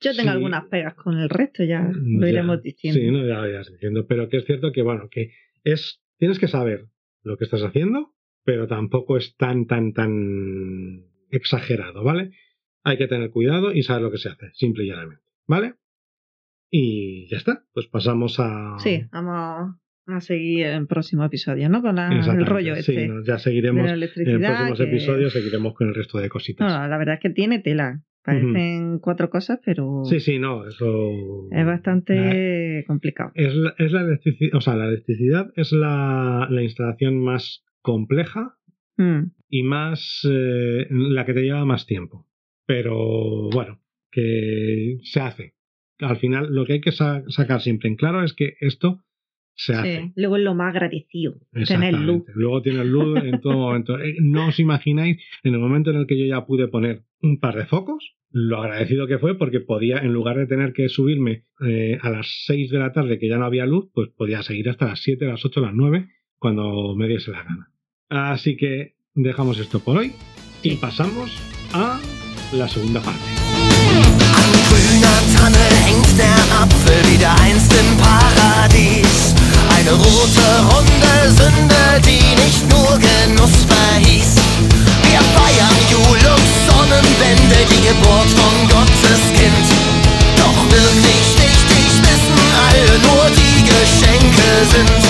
[0.00, 3.00] yo tengo algunas pegas con el resto, ya mm, lo iremos diciendo.
[3.00, 4.06] Sí, no, ya lo irás diciendo.
[4.06, 5.32] Pero que es cierto que, bueno, que
[5.64, 6.02] es.
[6.18, 6.86] Tienes que saber
[7.22, 12.30] lo que estás haciendo, pero tampoco es tan, tan, tan exagerado, ¿vale?
[12.84, 15.74] Hay que tener cuidado y saber lo que se hace, simple y llanamente, ¿vale?
[16.78, 18.76] Y ya está, pues pasamos a.
[18.80, 21.80] Sí, vamos a seguir en el próximo episodio, ¿no?
[21.80, 23.06] Con el rollo este.
[23.06, 23.88] Sí, ya seguiremos.
[23.88, 26.70] en los próximos episodios seguiremos con el resto de cositas.
[26.70, 28.02] No, la verdad es que tiene tela.
[28.22, 30.02] Parecen cuatro cosas, pero.
[30.04, 31.48] Sí, sí, no, eso.
[31.50, 33.30] Es bastante complicado.
[33.34, 38.58] Es la, es la electricidad, o sea, la electricidad es la, la instalación más compleja
[38.98, 39.30] mm.
[39.48, 40.28] y más.
[40.30, 42.26] Eh, la que te lleva más tiempo.
[42.66, 45.55] Pero bueno, que se hace.
[46.00, 49.02] Al final, lo que hay que sacar siempre en claro es que esto
[49.54, 50.12] se hace.
[50.14, 51.34] Luego es lo más agradecido,
[51.66, 52.24] tener luz.
[52.34, 53.98] Luego tienes luz en todo momento.
[53.98, 57.40] Eh, no os imagináis en el momento en el que yo ya pude poner un
[57.40, 61.44] par de focos, lo agradecido que fue porque podía, en lugar de tener que subirme
[61.66, 64.68] eh, a las 6 de la tarde que ya no había luz, pues podía seguir
[64.68, 67.72] hasta las 7, las 8, las 9, cuando me diese la gana.
[68.08, 70.12] Así que dejamos esto por hoy
[70.62, 71.34] y pasamos
[71.72, 71.98] a
[72.54, 73.75] la segunda parte.
[79.86, 84.34] Eine rote runde Sünde, die nicht nur Genuss verhieß.
[85.02, 89.66] Wir feiern Jul und Sonnenwende, die Geburt von Gottes Kind.
[90.36, 95.02] Doch wirklich wichtig wissen alle nur die Geschenke sind.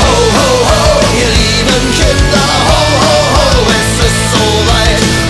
[0.00, 5.23] Ho, ho, ho, ihr lieben Kinder, ho, ho, ho, es ist soweit.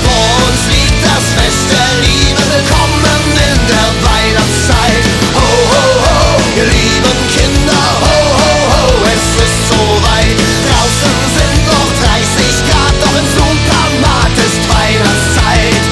[1.14, 5.04] Vor uns liegt das Fest der Liebe, willkommen in der Weihnachtszeit.
[5.34, 6.16] Ho, ho, ho,
[6.56, 10.38] ihr lieben Kinder, ho, ho, ho, es ist soweit.
[10.66, 15.84] Draußen sind noch 30 Grad, doch im Supermarkt ist Weihnachtszeit.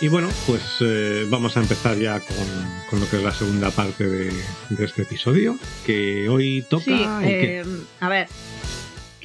[0.00, 2.46] Y bueno, pues eh, vamos a empezar ya con,
[2.90, 4.32] con, lo que es la segunda parte de,
[4.68, 6.84] de este episodio, que hoy toca...
[6.84, 7.64] Sí, eh,
[8.00, 8.28] a ver,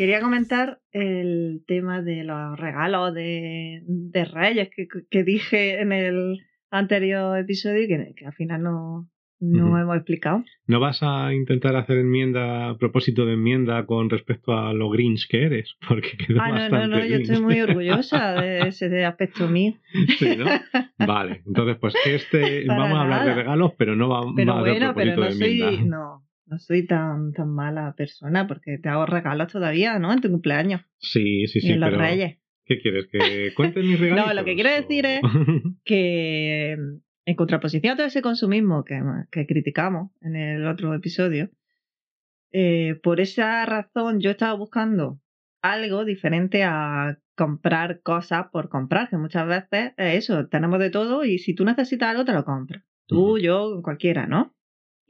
[0.01, 6.39] quería comentar el tema de los regalos de, de Reyes que, que, dije en el
[6.71, 9.07] anterior episodio que, que al final no,
[9.39, 10.43] no hemos explicado.
[10.65, 15.27] ¿No vas a intentar hacer enmienda, a propósito de enmienda con respecto a lo Grinch
[15.29, 15.75] que eres?
[15.87, 19.75] Porque quedó ah, no, no, no, yo estoy muy orgullosa de ese aspecto mío.
[20.17, 20.45] Sí, ¿no?
[20.97, 24.61] Vale, entonces pues este, vamos a hablar de regalos, pero no va, pero va a
[24.63, 29.51] bueno, pero no soy, no, no soy tan, tan mala persona porque te hago regalos
[29.51, 30.11] todavía, ¿no?
[30.11, 30.81] En tu cumpleaños.
[30.99, 31.69] Sí, sí, sí.
[31.69, 32.01] Y en los pero...
[32.01, 32.37] reyes.
[32.65, 33.07] ¿Qué quieres?
[33.07, 34.25] ¿Que cuenten mis regalos?
[34.27, 35.21] No, lo que quiero decir es
[35.85, 36.73] que
[37.25, 41.49] en contraposición a todo ese consumismo que, que criticamos en el otro episodio,
[42.51, 45.21] eh, por esa razón yo estaba buscando
[45.61, 51.23] algo diferente a comprar cosas por comprar, que muchas veces es eso, tenemos de todo
[51.23, 52.83] y si tú necesitas algo te lo compras.
[53.07, 54.53] Tú, yo, cualquiera, ¿no?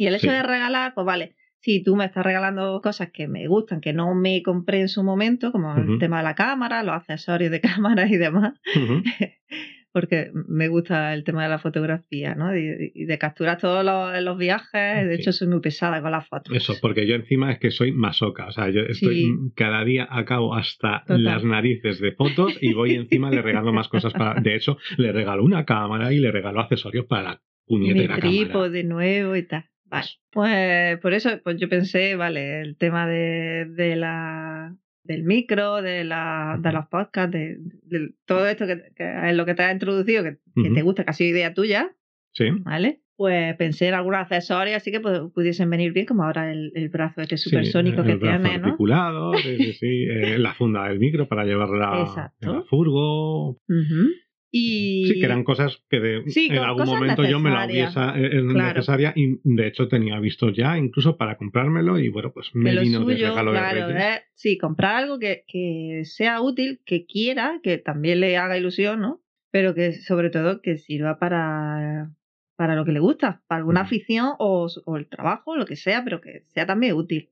[0.02, 0.34] Y el hecho Sí.
[0.34, 4.16] de regalar, pues vale, si tú me estás regalando cosas que me gustan, que no
[4.16, 8.08] me compré en su momento, como el tema de la cámara, los accesorios de cámara
[8.08, 8.60] y demás,
[9.94, 12.56] porque me gusta el tema de la fotografía, ¿no?
[12.58, 15.08] Y, y de capturar todos los, viajes.
[15.08, 15.22] De Sí.
[15.22, 16.56] hecho, soy muy pesada con las fotos.
[16.56, 18.48] Eso, porque yo encima es que soy masoca.
[18.48, 19.32] O sea, yo estoy Sí.
[19.56, 21.24] cada día acabo hasta Total.
[21.24, 24.40] las narices de fotos y voy encima le regalo más cosas para.
[24.42, 28.30] De hecho, le regalo una cámara y le regalo accesorios para la mi puñetera cámara.
[28.30, 29.66] trípode nuevo y tal.
[29.92, 30.08] Vale.
[30.32, 34.74] Pues por eso pues yo pensé, vale, el tema de, de la
[35.04, 39.46] del micro, de, la, de los podcasts, de, de todo esto que, que es lo
[39.46, 41.92] que te has introducido, que, que te gusta, que ha sido idea tuya,
[42.34, 42.46] Sí.
[42.64, 43.02] ¿vale?
[43.18, 46.90] Pues pensé en algunos accesorios así que pu- pudiesen venir bien, como ahora el, el
[46.90, 48.66] brazo este sí, supersónico que el brazo tiene, ¿no?
[48.68, 53.50] articulado, sí, sí, sí, eh, la funda del micro para llevarla la furgo.
[53.68, 54.10] Ujú.
[54.54, 57.94] Y Sí, que eran cosas que de- Sí, en algún momento yo me la hubiese
[58.00, 58.52] Claro.
[58.54, 63.00] necesaria y de hecho tenía visto ya incluso para comprármelo y bueno, pues me vino
[63.06, 64.04] de suyo, de claro, Reyes.
[64.18, 69.00] es sí, comprar algo que, que sea útil, que quiera, que también le haga ilusión,
[69.00, 69.22] ¿no?
[69.52, 72.12] Pero que sobre todo que sirva para,
[72.58, 76.04] para lo que le gusta, para alguna afición o, o el trabajo, lo que sea,
[76.04, 77.30] pero que sea también útil.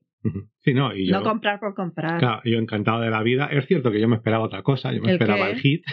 [0.58, 2.18] Sí, no, y yo, No comprar por comprar.
[2.18, 3.46] claro, yo encantado de la vida.
[3.46, 5.52] Es cierto que yo me esperaba otra cosa, yo me ¿El esperaba qué?
[5.52, 5.84] el hit,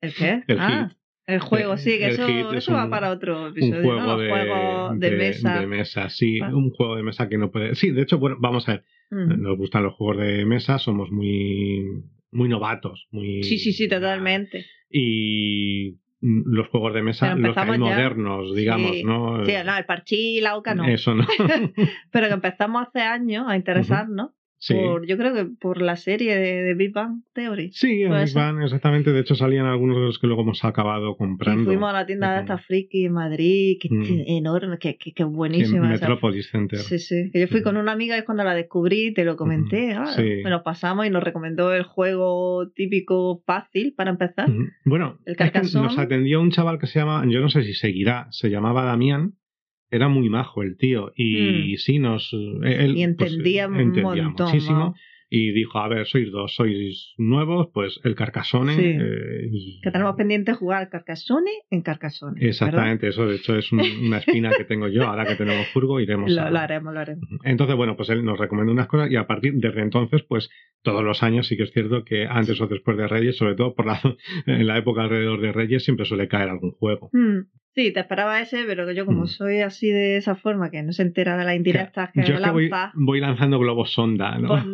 [0.00, 0.42] ¿El qué?
[0.46, 0.98] el ah, hit.
[1.26, 4.18] el juego, sí, que eso, es eso va un- para otro Un episodio, juego, ¿no?
[4.18, 5.60] De, juegos de, mesa.
[5.60, 6.54] de mesa, sí, Ah.
[6.54, 7.74] un juego de mesa que no puede.
[7.74, 9.42] Sí, de hecho, bueno, vamos a ver, Mm.
[9.42, 11.84] nos gustan los juegos de mesa, somos muy,
[12.30, 13.42] muy novatos, muy.
[13.42, 14.64] Sí, sí, sí, totalmente.
[14.90, 19.04] Y los juegos de mesa, los que hay modernos, digamos, Sí.
[19.04, 19.44] ¿no?
[19.46, 20.84] Sí, no, el parchí y la oca no.
[20.86, 21.26] Eso no.
[22.12, 24.30] Pero que empezamos hace años a interesarnos
[24.62, 24.74] Sí.
[24.74, 27.70] por, yo creo que por la serie de, de Big Bang Theory.
[27.72, 28.34] Sí, en Big.
[28.34, 29.10] Bang, exactamente.
[29.10, 31.62] De hecho, salían algunos de los que luego hemos acabado comprando.
[31.62, 34.02] Y fuimos a la tienda de esta friki en Madrid, que Mm.
[34.02, 35.94] es enorme, que, que, que Sí, en buenísima.
[35.94, 36.06] esa.
[36.06, 36.78] Metropolis Center.
[36.78, 37.30] Sí, sí.
[37.32, 39.92] Que yo fui con una amiga y es cuando la descubrí, te lo comenté.
[39.92, 40.02] Ujú.
[40.02, 40.42] ah, Sí.
[40.44, 44.48] Me lo pasamos y nos recomendó el juego típico fácil para empezar.
[44.84, 47.72] Bueno, El es que nos atendió un chaval que se llama, yo no sé si
[47.72, 49.32] seguirá, se llamaba Damián.
[49.90, 51.12] Era muy majo el tío.
[51.16, 52.32] Y sí, nos.
[52.32, 52.96] Él, Mm.
[52.96, 54.46] y pues, entendía un entendía montón.
[54.48, 54.78] muchísimo.
[54.78, 55.00] vamos.
[55.32, 58.74] Y dijo: A ver, sois dos, sois nuevos, pues el Carcassonne.
[58.74, 58.82] Sí.
[58.84, 62.32] eh, y- Que tenemos pendiente jugar Carcassonne en Carcassonne.
[62.34, 62.48] ¿verdad?
[62.48, 65.04] Exactamente, eso de hecho es un- una espina que tengo yo.
[65.04, 66.50] Ahora que tenemos furgo, iremos Lo, a.
[66.50, 67.28] lo haremos, lo haremos.
[67.44, 70.50] Entonces, bueno, pues él nos recomendó unas cosas y a partir desde entonces, pues
[70.82, 73.74] todos los años sí que es cierto que antes o después de Reyes, sobre todo
[73.76, 74.00] por la,
[74.46, 77.08] en la época alrededor de Reyes, siempre suele caer algún juego.
[77.12, 77.42] Mm.
[77.74, 79.26] Sí, te esperaba ese, pero yo como Mm.
[79.28, 82.40] soy así de esa forma, que no se entera de las indirectas que Yo es
[82.40, 84.48] que voy, lanza, voy lanzando globos sonda, ¿no?
[84.48, 84.64] pues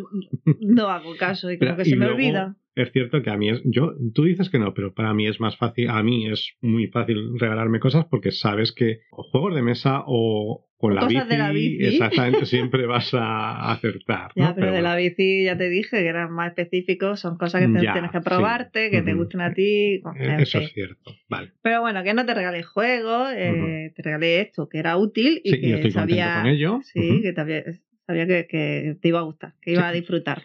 [0.61, 2.55] no hago caso y Pero- que y se me luego olvida.
[2.75, 5.39] Es cierto que a mí es, yo, tú dices que no, pero para mí es
[5.39, 9.63] más fácil, a mí es muy fácil regalarme cosas porque sabes que o juegos de
[9.63, 11.85] mesa o con la cosas bici, de la bici.
[11.85, 14.31] exactamente, siempre vas a acertar.
[14.35, 14.55] Ya, ¿no?
[14.55, 14.87] pero, de bueno.
[14.89, 18.11] la bici ya te dije que eran más específicos, son cosas que te- Ya, tienes
[18.11, 18.23] que sí.
[18.23, 19.95] probarte, que te gusten a ti.
[20.19, 20.67] Eh, Eso fin.
[20.67, 21.15] es cierto.
[21.29, 21.51] Vale.
[21.63, 25.51] Pero bueno, que no te regalé juegos, eh, te regalé esto, que era útil y
[25.51, 26.79] Sí, que yo estoy sabía, con ello.
[26.83, 27.63] sí, que te había-
[28.07, 29.87] sabía que, que te iba a gustar, que iba Sí.
[29.87, 30.43] a disfrutar.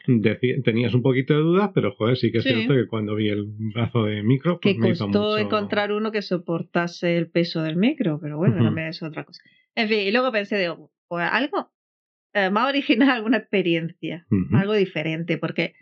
[0.64, 2.50] Tenías un poquito de dudas, pero joder, sí que es Sí.
[2.52, 5.92] cierto que cuando vi el brazo de micro, pues que me hizo costó mucho- encontrar
[5.92, 8.64] uno que soportase el peso del micro, pero bueno, Ujú.
[8.64, 9.40] también es otra cosa.
[9.76, 11.72] En fin, y luego pensé, digo, pues algo
[12.34, 15.74] eh, más original, alguna experiencia, algo diferente, porque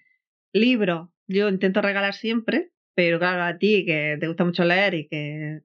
[0.53, 5.09] libros yo intento regalar siempre, pero claro, a ti que te gusta mucho leer y
[5.09, 5.61] que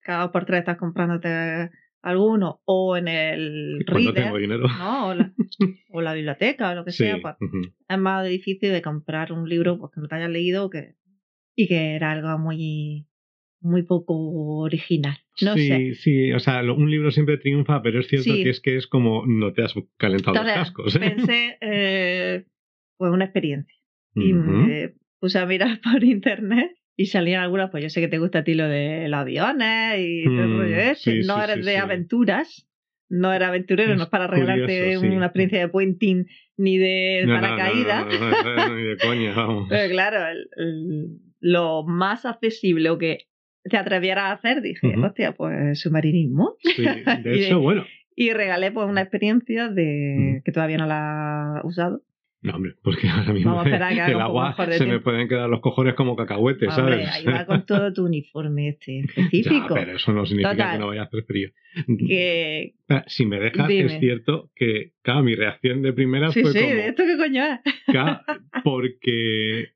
[0.00, 1.70] cada dos por tres estás comprándote
[2.02, 4.66] alguno, o en el Cuando reader, tengo dinero.
[4.68, 5.08] ¿no?
[5.08, 5.32] O la,
[5.90, 7.04] o la biblioteca o lo que Sí.
[7.04, 7.36] sea, pues
[7.88, 10.94] es más difícil de comprar un libro pues, que no te hayas leído que,
[11.54, 13.06] y que era algo muy,
[13.60, 14.14] muy poco
[14.58, 15.16] original.
[15.40, 15.94] No sí, sé.
[15.94, 18.42] sí, o sea, lo- un libro siempre triunfa, pero es cierto Sí.
[18.42, 20.96] que es que es como no te has calentado Entonces, los cascos.
[20.96, 20.98] ¿eh?
[21.00, 22.44] pensé, eh,
[22.98, 23.74] pues una experiencia.
[24.14, 24.50] Y Ujú.
[24.50, 28.40] me puse a mirar por internet y salían algunas, pues yo sé que te gusta
[28.40, 30.94] a ti lo de los aviones y todo el Mm, rollo ese.
[31.22, 32.68] sí, no sí, eres sí, de aventuras,
[33.08, 34.40] no era aventurero, Es no es para sí.
[34.40, 36.26] una experiencia de puenting
[36.56, 38.06] ni de No, paracaídas.
[38.06, 39.66] No, no, ni de coña, vamos.
[39.68, 41.06] Pero claro, el- el-
[41.40, 43.26] lo más accesible o que
[43.64, 45.04] te atrevieras a hacer, dije, Ujú.
[45.06, 46.56] hostia, pues submarinismo.
[46.62, 46.84] Sí, de
[47.20, 47.84] Y de- hecho, bueno.
[48.14, 50.42] Y regalé pues una experiencia de Ujú.
[50.44, 52.02] que todavía no la he usado.
[52.42, 54.98] No, hombre, porque ahora mismo Vamos a esperar a que haga el agua se me
[54.98, 57.08] pueden quedar los cojones como cacahuetes, Hombre, ¿sabes?
[57.14, 59.74] ahí va con todo tu uniforme este Ya, específico.
[59.74, 60.72] pero eso no significa Total.
[60.72, 61.50] que no vaya a hacer frío.
[62.08, 63.94] que Ah, Si me dejas, Dime.
[63.94, 67.16] es cierto que, claro, mi reacción de primeras sí, fue sí, como, ¿de esto qué
[67.16, 67.60] coño es?
[67.86, 68.20] claro,
[68.64, 69.68] porque,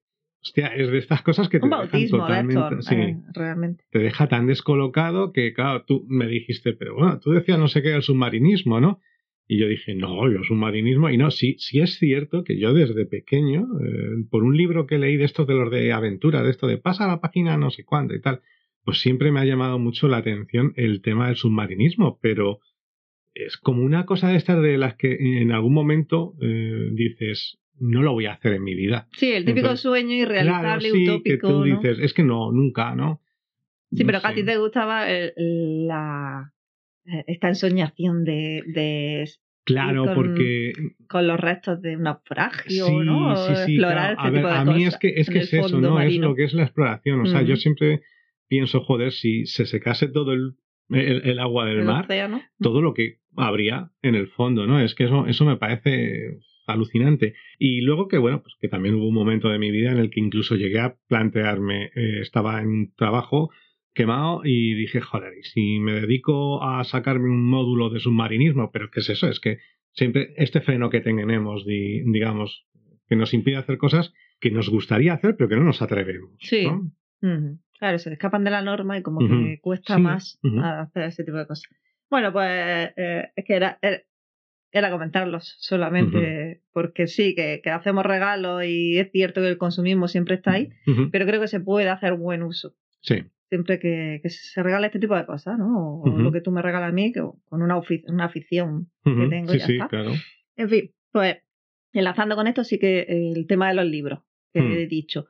[0.42, 3.85] hostia, es de estas cosas que te Un dejan bautismo totalmente, esto, sí, eh, realmente.
[3.90, 7.83] te deja tan descolocado que, claro, tú me dijiste, pero bueno, tú decías no sé
[7.83, 9.00] qué del submarinismo, ¿no?
[9.48, 11.09] Y yo dije, no, yo submarinismo.
[11.11, 14.98] Y no, sí, sí es cierto que yo desde pequeño, eh, por un libro que
[14.98, 17.85] leí de estos de los de aventura, de esto de pasa la página no sé
[17.85, 18.40] cuándo y tal,
[18.85, 22.59] pues siempre me ha llamado mucho la atención el tema del submarinismo, pero
[23.35, 28.02] es como una cosa de estas de las que en algún momento eh, dices, no
[28.02, 29.06] lo voy a hacer en mi vida.
[29.12, 31.22] Sí, el típico sueño irrealizable, claro, sí, utópico.
[31.22, 31.64] Que tú ¿no?
[31.64, 33.20] dices, es que no, nunca, ¿no?
[33.92, 34.46] Sí, No pero que a ti sé.
[34.46, 36.52] te gustaba el- la,
[37.26, 39.28] esta ensoñación de, de
[39.64, 40.72] Claro, con- porque
[41.08, 43.34] con los restos de un naufragio, sí, ¿no?
[43.36, 44.14] sí, sí, Explorar claro.
[44.14, 44.76] este a ver, tipo de a cosas.
[44.76, 46.00] mí es que es, que es eso, ¿no?
[46.00, 47.20] Es lo que es la exploración.
[47.20, 48.00] O sea, yo siempre
[48.48, 50.52] pienso, joder, si se secase todo el,
[50.90, 52.42] el, el agua del El mar, océano.
[52.60, 54.78] todo lo que habría en el fondo, ¿no?
[54.80, 56.38] Es que eso, eso me parece
[56.68, 57.34] alucinante.
[57.58, 60.10] Y luego que, bueno, pues que también hubo un momento de mi vida en el
[60.10, 63.50] que incluso llegué a plantearme, eh, estaba en un trabajo
[63.96, 68.90] quemado y dije, joder, y si me dedico a sacarme un módulo de submarinismo, pero
[68.92, 69.26] ¿qué es eso?
[69.28, 69.59] Es que
[69.92, 72.66] siempre este freno que tenemos, di- digamos,
[73.09, 76.30] que nos impide hacer cosas que nos gustaría hacer, pero que no nos atrevemos.
[76.40, 76.68] Sí.
[77.78, 81.37] Claro, se escapan de la norma y como que cuesta Sí, más hacer ese tipo
[81.37, 81.64] de cosas.
[82.11, 82.48] Bueno, pues
[82.96, 84.00] eh, es que era, era,
[84.72, 90.06] era comentarlos solamente porque sí, que, que hacemos regalos y es cierto que el consumismo
[90.09, 90.68] siempre está ahí,
[91.11, 92.74] pero creo que se puede hacer buen uso.
[93.00, 93.24] Sí.
[93.48, 96.00] Siempre que, que se regala este tipo de cosas, ¿no?
[96.02, 99.52] O, lo que tú me regalas a mí, que, con una, una afición que tengo
[99.52, 99.88] Sí, ya sí, está.
[99.88, 100.12] claro.
[100.56, 101.37] En fin, pues
[101.92, 104.20] enlazando con esto, sí que el tema de los libros,
[104.52, 104.72] que Mm.
[104.72, 105.26] he dicho.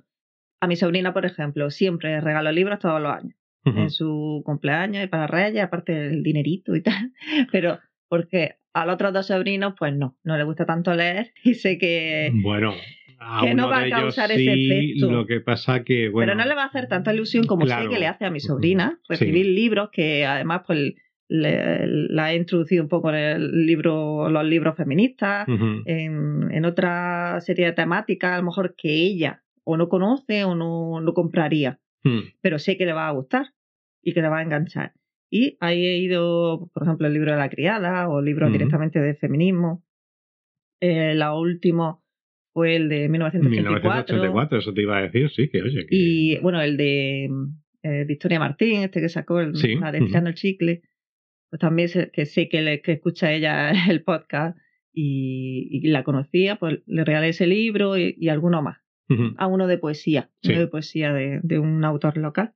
[0.61, 3.35] A mi sobrina, por ejemplo, siempre regalo libros todos los años.
[3.65, 7.13] En su cumpleaños y para Reyes, aparte del dinerito y tal.
[7.53, 11.55] Pero porque a los otros dos sobrinos, pues no, no les gusta tanto leer y
[11.55, 12.31] sé que...
[12.33, 12.73] Bueno,
[13.19, 15.11] a que no va a causar sí, ese efecto.
[15.11, 16.27] Lo que pasa que, bueno.
[16.33, 17.85] pero no le va a hacer tanta ilusión como Claro.
[17.85, 20.95] sé que le hace a mi sobrina recibir libros que además pues
[21.29, 27.41] le- la he introducido un poco en el libro, los libros feministas, en, en otra
[27.41, 31.81] serie de temáticas, a lo mejor que ella o no conoce o no lo compraría,
[32.05, 32.21] Mm.
[32.41, 33.47] pero sé que le va a gustar
[34.01, 34.93] y que le va a enganchar.
[35.29, 38.59] Y ahí he ido, por ejemplo, el libro de la criada o libros Ujú.
[38.59, 39.83] directamente de feminismo.
[40.81, 41.99] Eh, la última
[42.57, 44.17] fue el de 1984.
[44.17, 45.85] 1984, eso te iba a decir, sí, que oye.
[45.87, 45.95] Que...
[45.95, 47.29] Y bueno, el de
[47.83, 49.99] eh, Victoria Martín, este que sacó el, Sí, la de.
[49.99, 50.81] Estirando el Chicle,
[51.51, 54.57] pues también sé que sé que, le- que escucha ella el podcast
[54.91, 58.79] y, y la conocía, pues le regalé ese libro y, y alguno más.
[59.11, 59.35] Ujú.
[59.37, 60.53] A uno de poesía, Sí.
[60.53, 62.55] uno de poesía de, de un autor local.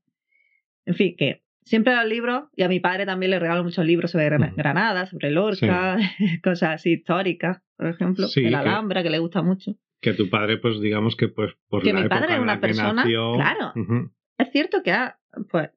[0.87, 4.11] En fin, que siempre los libros, y a mi padre también le regalo muchos libros
[4.11, 4.31] sobre.
[4.57, 5.99] Granada, sobre Lorca,
[6.43, 9.77] cosas así históricas, por ejemplo, Sí, el que- Alhambra, que le gusta mucho.
[10.01, 12.93] Que tu padre, pues digamos que pues por Que la mi padre es una persona,
[12.93, 13.73] nació, claro.
[13.77, 14.11] Ujú.
[14.39, 15.19] es cierto que ha,
[15.51, 15.71] pues,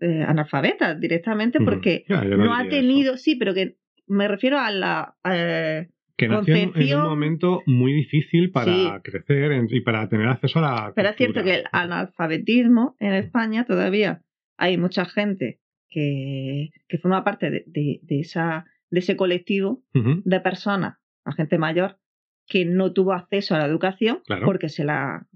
[0.00, 3.22] eh, analfabeta directamente porque Ya, yo no, ha diría tenido, eso.
[3.22, 5.14] sí, pero que me refiero a la...
[5.24, 8.88] eh, Que nació en- en concepción- un momento muy difícil para Sí.
[9.04, 10.92] crecer en- y para tener acceso a la.
[10.96, 11.82] pero es cierto que el cultura.
[11.82, 14.22] analfabetismo en España todavía
[14.56, 20.22] hay mucha gente que, que forma parte de, de- de esa, de ese colectivo Ujú.
[20.24, 21.98] de personas, la gente mayor,
[22.48, 24.46] que no tuvo acceso a la educación Claro.
[24.46, 25.26] porque se la...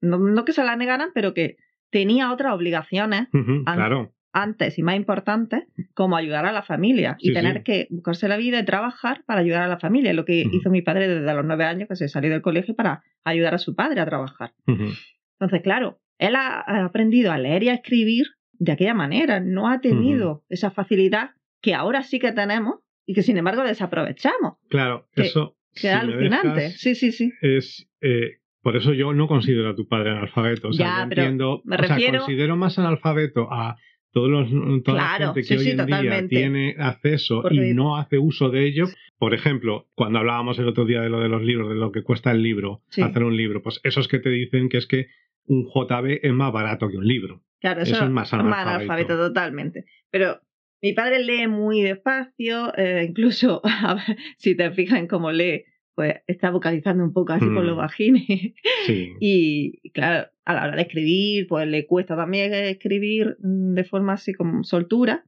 [0.00, 1.56] no, no que se la negaran, pero que
[1.90, 3.26] tenía otras obligaciones
[3.64, 4.12] Claro.
[4.32, 7.62] antes y más importantes, como ayudar a la familia y tener sí.
[7.64, 10.12] que buscarse la vida y trabajar para ayudar a la familia.
[10.12, 13.02] Lo que hizo mi padre desde los nueve años, que se salió del colegio para
[13.24, 14.52] ayudar a su padre a trabajar.
[14.66, 19.40] Entonces, claro, él ha, ha aprendido a leer y a escribir de aquella manera.
[19.40, 21.30] No ha tenido esa facilidad
[21.60, 24.54] que ahora sí que tenemos y que sin embargo desaprovechamos.
[24.68, 25.56] Claro, Que- eso.
[25.74, 26.60] Que si alucinante.
[26.60, 27.32] dejas, Sí, sí, sí.
[27.40, 30.68] es eh, por eso yo no considero a tu padre analfabeto.
[30.68, 33.76] O sea, Ya, yo pero entiendo, me o sea, refiero- considero más analfabeto a
[34.12, 34.48] todos los,
[34.82, 36.26] toda Claro, la gente que sí, hoy sí, en totalmente.
[36.26, 38.86] día tiene acceso Porque- y no hace uso de ello.
[39.18, 42.02] Por ejemplo, cuando hablábamos el otro día de lo de los libros, de lo que
[42.02, 43.02] cuesta el libro, Sí.
[43.02, 45.06] hacer un libro, pues esos que te dicen que es que
[45.46, 47.42] un JB es más barato que un libro.
[47.60, 48.70] Claro, Eso eso, es más analfabeto.
[48.70, 49.84] analfabeto totalmente.
[50.10, 50.40] Pero
[50.82, 53.60] mi padre lee muy despacio, eh, incluso
[54.08, 55.64] ver, si te fijas en cómo lee,
[55.94, 57.54] pues está vocalizando un poco así Mm.
[57.54, 58.54] con los bajines.
[58.86, 59.12] Sí.
[59.20, 64.14] y claro, a la hora de escribir, pues le cuesta también escribir mm, de forma
[64.14, 65.24] así como soltura,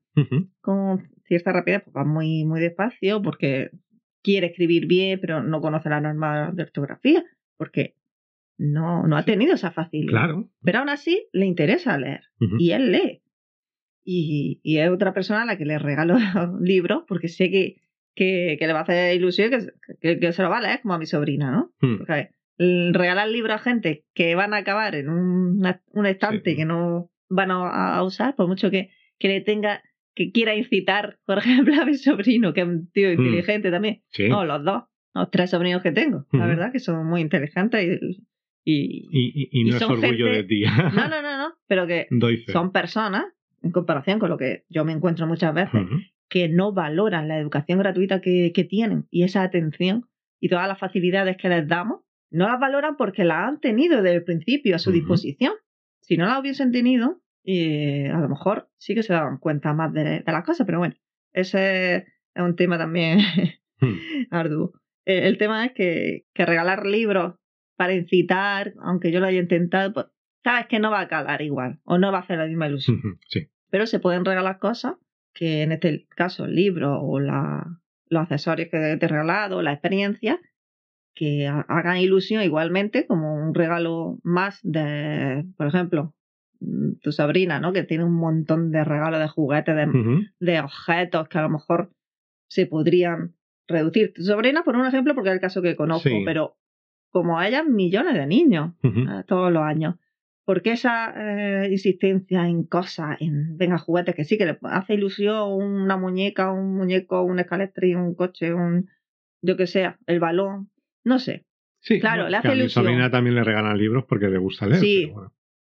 [0.61, 3.71] con cierta rapidez, pues va muy, muy despacio porque
[4.23, 7.25] quiere escribir bien, pero no conoce las normas de ortografía,
[7.57, 7.97] porque
[8.59, 10.11] no, no ha tenido esa facilidad.
[10.11, 10.51] Claro.
[10.63, 12.21] Pero aún así le interesa leer
[12.59, 13.22] y él lee.
[14.05, 16.17] Y, y es otra persona a la que le regalo
[16.61, 17.77] libros porque sé que,
[18.15, 19.59] que, que le va a hacer ilusión que,
[20.01, 21.73] que, que se lo va a leer como a mi sobrina, ¿no?
[21.81, 21.99] Mm.
[21.99, 26.57] Porque regalar libros a gente que van a acabar en un, un estante Sí.
[26.57, 29.83] que no van a, a usar, por mucho que, que le tenga
[30.15, 33.13] que quiera incitar, por ejemplo, a mi sobrino, que es un tío Mm.
[33.13, 34.03] inteligente también.
[34.11, 34.29] Sí.
[34.29, 34.83] No, los dos,
[35.15, 38.17] los tres sobrinos que tengo, la verdad que son muy inteligentes y...
[38.65, 40.63] y- Y, y- y y no es orgullo gente- de ti.
[40.95, 42.07] No, no, no, no, pero que
[42.53, 43.25] son personas,
[43.63, 45.97] en comparación con lo que yo me encuentro muchas veces, Ujú.
[46.29, 50.07] que no valoran la educación gratuita que, que tienen y esa atención
[50.41, 52.01] y todas las facilidades que les damos,
[52.31, 54.99] no las valoran porque las han tenido desde el principio a su Ujú.
[54.99, 55.53] disposición.
[56.01, 59.93] Si no las hubiesen tenido, eh, a lo mejor sí que se daban cuenta más
[59.93, 60.95] de, de las cosas, pero bueno,
[61.33, 61.97] ese
[62.35, 63.19] es un tema también
[63.81, 63.95] Hmm.
[64.31, 64.73] arduo.
[65.05, 67.35] Eh, el tema es que, que regalar libros
[67.77, 70.07] para incitar, aunque yo lo haya intentado, pues
[70.45, 72.99] sabes que no va a calar igual o no va a hacer la misma ilusión
[72.99, 73.19] Ujú.
[73.29, 73.49] Sí.
[73.73, 74.95] Pero se pueden regalar cosas
[75.35, 79.73] que en este caso el libro o la- los accesorios que te he regalado, la
[79.73, 80.39] experiencia,
[81.15, 86.15] que ha- hagan ilusión igualmente como un regalo más de, por ejemplo,
[86.61, 87.73] mm, tu sobrina, ¿no?
[87.73, 89.75] Que tiene un montón de regalos de juguetes,
[90.39, 91.91] de, objetos que a lo mejor
[92.49, 93.35] se podrían
[93.67, 94.13] reducir.
[94.15, 96.23] Tu sobrina, por un ejemplo, porque es el caso que conozco, Sí.
[96.27, 96.57] pero
[97.11, 98.75] como ella, millones de niños
[99.09, 99.97] eh, todos los años.
[100.45, 104.95] ¿Por qué esa eh, insistencia en cosas, en venga, juguetes que sí, que le hace
[104.95, 108.89] ilusión una muñeca, un muñeco, un escalestri, un coche, un
[109.41, 110.71] yo que sea, el balón?
[111.05, 111.47] No sé,
[111.81, 112.85] Sí, Claro, le que hace a mi ilusión.
[112.85, 114.81] sobrina también le regalan libros porque le gusta leer.
[114.81, 115.03] Sí.
[115.07, 115.33] pero bueno.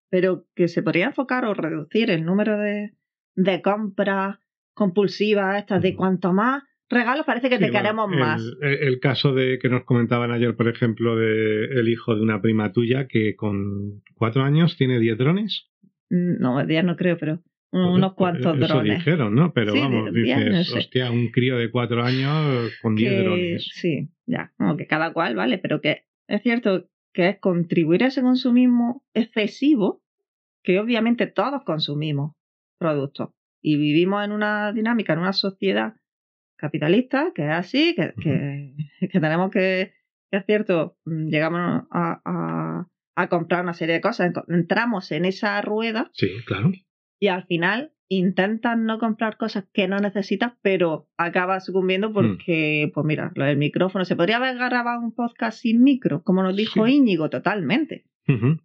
[0.08, 2.92] pero que se podría enfocar o reducir el número de,
[3.34, 4.38] de compras
[4.74, 8.42] compulsivas, estas de cuanto más regalos parece que te bueno, queremos más.
[8.62, 12.40] El, el caso de que nos comentaban ayer, por ejemplo, de el hijo de una
[12.40, 15.68] prima tuya que con cuatro años tiene diez drones.
[16.10, 18.98] Mm, No, ya no creo, pero unos cuantos Pues, Eso drones.
[18.98, 19.52] dijeron, ¿no?
[19.52, 20.78] Pero Sí, vamos, diez, dices, no sé.
[20.78, 23.68] hostia, un crío de cuatro años con diez que drones.
[23.74, 25.58] sí, ya, como que cada cual, ¿vale?
[25.58, 30.02] Pero que es cierto que es contribuir a ese consumismo excesivo,
[30.62, 32.32] que obviamente todos consumimos
[32.78, 33.30] productos
[33.62, 35.94] y vivimos en una dinámica, en una sociedad
[36.56, 38.74] capitalista que es así, que, que,
[39.10, 39.92] que tenemos que,
[40.30, 42.86] que es cierto, mm, llegamos a, a,
[43.16, 46.72] a comprar una serie de cosas, entramos en esa rueda Sí, claro.
[47.20, 53.04] y al final intentas no comprar cosas que no necesitas, pero acabas sucumbiendo porque, pues
[53.04, 56.86] mira, lo del micrófono, se podría haber grabado un podcast sin micro, como nos dijo
[56.86, 56.92] Sí.
[56.92, 58.04] Íñigo, totalmente.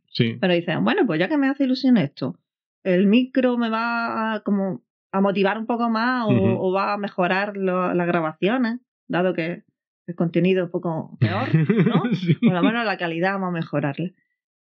[0.09, 0.37] Sí.
[0.39, 2.37] Pero dicen, bueno, pues ya que me hace ilusión esto,
[2.83, 7.57] el micro me va a, como a motivar un poco más o, va a mejorar
[7.57, 9.63] lo- las grabaciones, dado que
[10.07, 12.03] el contenido es un poco peor, ¿no?
[12.15, 12.33] Sí.
[12.35, 14.13] por lo menos la calidad vamos a mejorarle.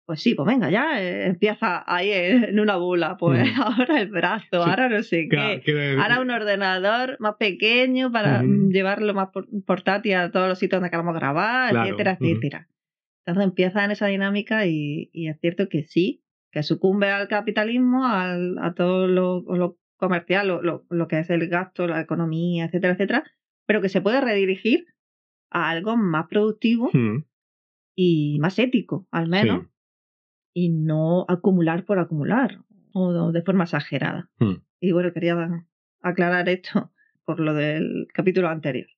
[0.06, 3.60] Pues sí, pues venga, ya eh, empieza ahí en una bula, pues Mm.
[3.62, 4.56] ahora el brazo, Sí.
[4.70, 5.96] ahora no sé qué.
[6.00, 10.80] Ahora un ordenador más pequeño para mm, llevarlo más por- portátil a todos los sitios
[10.80, 12.66] donde queramos grabar, Claro, etcétera, etcétera.
[13.24, 18.04] Entonces empieza en esa dinámica y, y es cierto que sí, que sucumbe al capitalismo,
[18.04, 22.64] al, a todo lo, lo comercial, lo, lo, lo que es el gasto, la economía,
[22.64, 23.24] etcétera, etcétera,
[23.66, 24.86] pero que se puede redirigir
[25.50, 27.24] a algo más productivo Mm,
[27.94, 29.66] y más ético, al menos,
[30.54, 32.60] y no acumular por acumular
[32.92, 34.30] o de forma exagerada.
[34.38, 34.54] Mm.
[34.80, 35.66] Y bueno, quería
[36.00, 36.90] aclarar esto
[37.24, 38.88] por lo del capítulo anterior.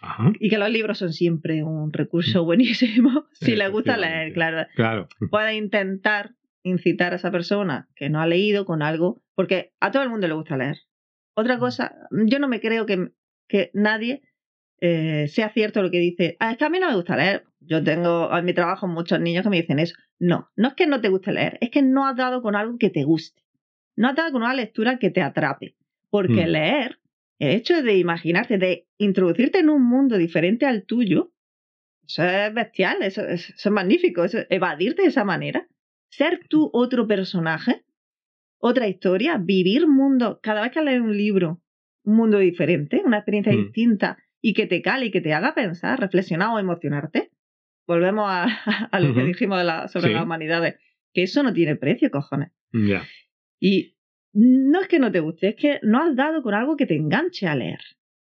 [0.00, 4.66] Ajá, Y que los libros son siempre un recurso buenísimo si le gusta leer, claro.
[4.74, 5.08] claro.
[5.30, 10.02] Puede intentar incitar a esa persona que no ha leído con algo, porque a todo
[10.02, 10.78] el mundo le gusta leer.
[11.34, 13.10] Otra cosa, yo no me creo que,
[13.48, 14.22] que nadie
[14.82, 17.44] eh, sea cierto lo que dice, "Ah, es que a mí no me gusta leer.
[17.60, 19.94] Yo tengo en mi trabajo muchos niños que me dicen eso.
[20.18, 22.78] No, no es que no te guste leer, es que no has dado con algo
[22.78, 23.42] que te guste.
[23.96, 25.76] No has dado con una lectura que te atrape.
[26.08, 26.50] Porque Mm.
[26.50, 26.98] leer,
[27.38, 31.32] el hecho de imaginarte, de introducirte en un mundo diferente al tuyo,
[32.06, 35.68] eso es bestial, eso, es- eso es magnífico, eso- evadirte de esa manera,
[36.10, 37.82] ser tú otro personaje,
[38.58, 41.60] otra historia, vivir mundo, cada vez que lees un libro,
[42.04, 43.56] un mundo diferente, una experiencia Mm.
[43.64, 47.30] distinta y que te cale y que te haga pensar, reflexionar o emocionarte.
[47.86, 48.44] Volvemos a,
[48.90, 50.12] a lo que dijimos de la- sobre Sí.
[50.14, 50.76] las humanidades,
[51.14, 52.50] que eso no tiene precio, cojones.
[52.72, 53.02] Ya.
[53.58, 53.96] Y
[54.32, 56.94] no es que no te guste, es que no has dado con algo que te
[56.96, 57.80] enganche a leer.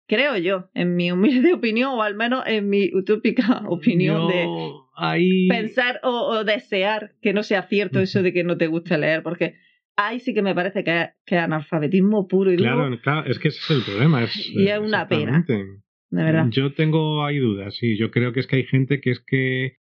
[0.07, 4.45] Creo yo, en mi humilde opinión, o al menos en mi utópica opinión de
[5.49, 9.23] Pensar o, o desear que no sea cierto eso de que no te guste leer,
[9.23, 9.55] porque
[9.95, 13.49] ahí sí que me parece que, que analfabetismo puro y duro, Claro, claro, es que
[13.49, 14.23] ese es el problema.
[14.23, 15.39] Es, Y es una pena.
[15.39, 15.81] exactamente.
[16.09, 16.45] de verdad.
[16.49, 17.97] Yo tengo ahí dudas, sí.
[17.97, 19.77] Yo creo que es que hay gente que es que.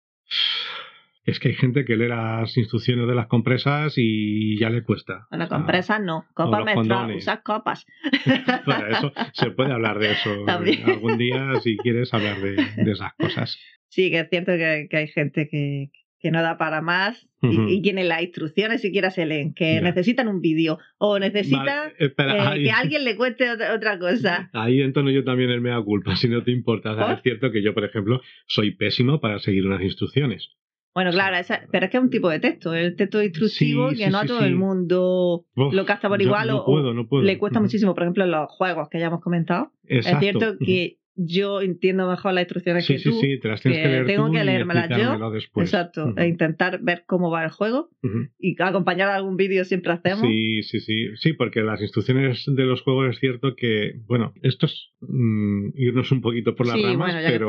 [1.25, 5.27] Es que hay gente que lee las instrucciones de las compresas y ya le cuesta.
[5.31, 7.17] Bueno, compresas no, menstruales, condones.
[7.19, 7.87] usas copas.
[8.67, 10.89] Para eso se puede hablar de eso También.
[10.89, 13.59] algún día si quieres hablar de, de esas cosas.
[13.89, 15.91] Sí, que es cierto que, que hay gente que,
[16.21, 20.43] que no da para más y, quienes las instrucciones siquiera se leen, que necesitan un
[20.43, 24.51] vídeo o necesitan eh, que alguien le cuente otra, cosa.
[24.53, 27.15] Ahí entonces yo también el mea culpa, si no te importa.
[27.15, 30.51] es cierto que yo, por ejemplo, soy pésimo para seguir unas instrucciones.
[30.95, 31.37] Bueno, claro,
[31.71, 34.45] pero es que es un tipo de texto, el texto instructivo que no a todo
[34.45, 38.89] el mundo lo capta por igual o, le cuesta muchísimo, por ejemplo, en los juegos
[38.89, 39.73] que ya hemos comentado.
[39.85, 43.13] Es cierto que yo entiendo mejor las instrucciones que tú.
[43.13, 45.31] Sí, sí, te las tienes que, leer Tengo que leérmelas yo.
[45.31, 45.69] Después.
[45.69, 47.91] Exacto, e intentar ver cómo va el juego
[48.39, 50.23] y acompañar algún vídeo siempre hacemos.
[50.23, 51.17] Sí, sí, sí.
[51.17, 56.11] Sí, porque las instrucciones de los juegos es cierto que, bueno, esto es mm, irnos
[56.11, 57.49] un poquito por las ramas, pero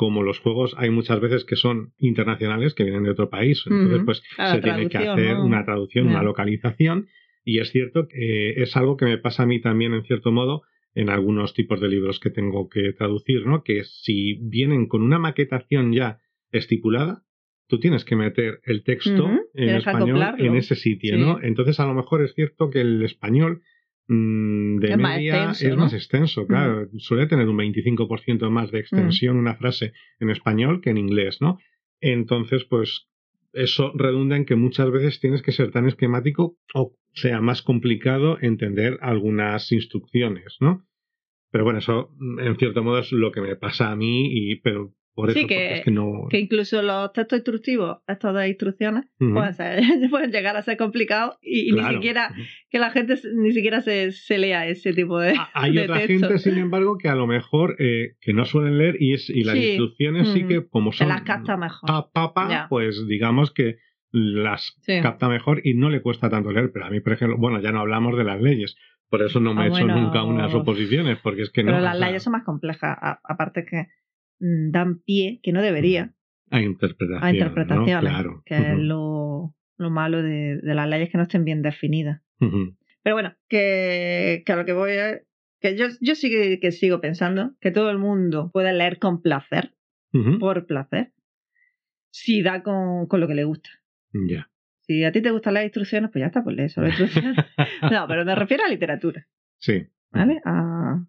[0.00, 4.00] como los juegos hay muchas veces que son internacionales, que vienen de otro país, entonces
[4.06, 7.08] pues se tiene que hacer una traducción, una localización.
[7.44, 10.62] Y es cierto que es algo que me pasa a mí también en cierto modo
[10.94, 13.62] en algunos tipos de libros que tengo que traducir, ¿no?
[13.62, 16.20] Que si vienen con una maquetación ya
[16.50, 17.24] estipulada,
[17.68, 21.42] tú tienes que meter el texto en español en ese sitio, ¿no?
[21.42, 23.60] Entonces a lo mejor es cierto que el español
[24.12, 26.88] mm, de media es más extenso, claro.
[26.98, 31.58] Suele tener un 25% más de extensión una frase en español que en inglés, ¿no?
[32.00, 33.08] Entonces, pues
[33.52, 38.38] eso redunda en que muchas veces tienes que ser tan esquemático o sea más complicado
[38.40, 40.86] entender algunas instrucciones, ¿no?
[41.50, 44.94] Pero bueno, eso en cierto modo es lo que me pasa a mí, y, pero
[45.14, 46.26] por eso, que, es que no...
[46.30, 51.82] Que incluso los textos instructivos, estos de instrucciones, pueden, llegar a ser complicados y, ni
[51.82, 52.32] siquiera
[52.70, 56.38] que la gente ni siquiera se, se lea ese tipo de ah, Hay otra gente,
[56.38, 59.56] sin embargo, que a lo mejor eh, que no suelen leer y, es, y las
[59.56, 61.08] instrucciones sí que como son...
[61.08, 62.10] las capta mejor.
[62.12, 63.78] Papa, pues digamos que
[64.12, 66.70] las capta mejor y no le cuesta tanto leer.
[66.72, 68.76] Pero a mí, por ejemplo, bueno, ya no hablamos de las leyes.
[69.08, 71.72] Por eso no me he ah, hecho nunca unas oposiciones, porque es que no.
[71.72, 73.86] Pero las leyes son más complejas, aparte que mm,
[74.40, 76.14] dan pie, que no debería.
[76.50, 77.22] A interpretaciones.
[77.22, 78.10] A interpretaciones.
[78.10, 78.42] Claro.
[78.44, 82.22] Que es lo, lo malo de, de, las leyes que no estén bien definidas.
[83.02, 85.22] Pero bueno, que, que a lo que voy es
[85.60, 89.74] que yo, yo sí que, sigo pensando que todo el mundo puede leer con placer,
[90.40, 91.12] por placer,
[92.10, 93.68] si da con, con lo que le gusta.
[94.12, 94.50] Ya.
[94.80, 97.36] Si a ti te gustan las instrucciones, pues ya está, pues lee solo instrucciones.
[97.92, 99.28] no, pero me refiero a literatura.
[99.58, 99.86] Sí.
[100.10, 100.40] ¿Vale?
[100.44, 101.04] A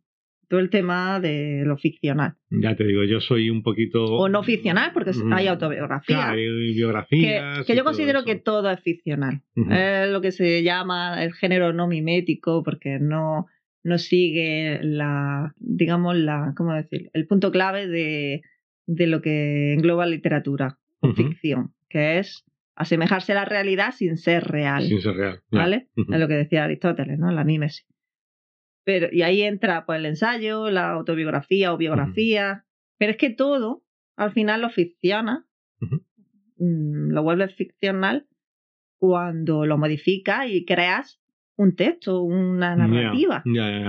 [0.52, 2.34] todo el tema de lo ficcional.
[2.50, 4.04] Ya te digo, yo soy un poquito...
[4.04, 6.30] O no ficcional, porque hay autobiografía.
[6.30, 7.66] hay biografías.
[7.66, 9.44] Que, yo considero que todo es ficcional.
[9.56, 13.46] Es lo que se llama el género no mimético, porque no,
[13.86, 17.10] no sigue la, digamos, la, ¿cómo decir?
[17.14, 18.42] El punto clave de,
[18.88, 22.44] de lo que engloba literatura o ficción, que es
[22.76, 24.84] asemejarse a la realidad sin ser real.
[24.84, 25.40] Sin ser real.
[25.50, 25.88] ¿Vale?
[25.96, 27.32] Es lo que decía Aristóteles, ¿no?
[27.32, 27.88] La mímesis.
[28.84, 32.66] Pero, y ahí entra pues el ensayo, la autobiografía o biografía.
[32.98, 33.84] Pero es que todo,
[34.16, 35.46] al final, lo ficciona,
[35.80, 38.28] mm, lo vuelve ficcional
[38.98, 41.20] cuando lo modifica y creas
[41.56, 43.44] un texto, una narrativa.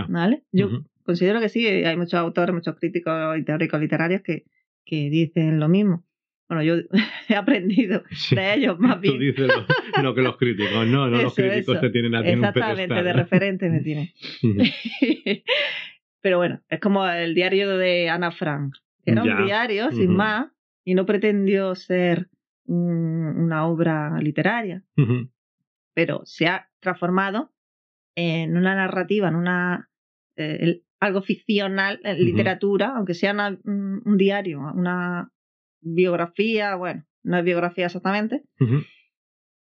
[0.09, 0.45] ¿Vale?
[0.53, 4.45] Yo considero que sí, hay muchos autores, muchos críticos y teóricos literarios que,
[4.85, 6.05] que dicen lo mismo.
[6.53, 6.85] Bueno, yo
[7.31, 9.15] he aprendido de ellos más bien.
[9.15, 9.51] Tú dices
[10.03, 13.71] lo, que los críticos, no, no los críticos te tienen a ti Exactamente, de referente
[13.71, 14.11] me tienen.
[16.21, 18.75] Pero bueno, es como el diario de Ana Frank.
[19.05, 20.53] Era un diario, sin más,
[20.85, 22.29] y no pretendió ser
[22.67, 24.85] una obra literaria.
[25.95, 27.51] Pero se ha transformado
[28.15, 29.89] en una narrativa, en una
[30.37, 33.33] eh, algo ficcional, en literatura, aunque sea
[33.65, 35.33] un diario, una
[35.83, 38.43] biografía, bueno, no es biografía exactamente,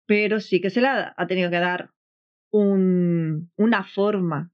[0.06, 1.90] pero sí que se le ha, tenido que dar
[2.50, 4.50] un, una forma.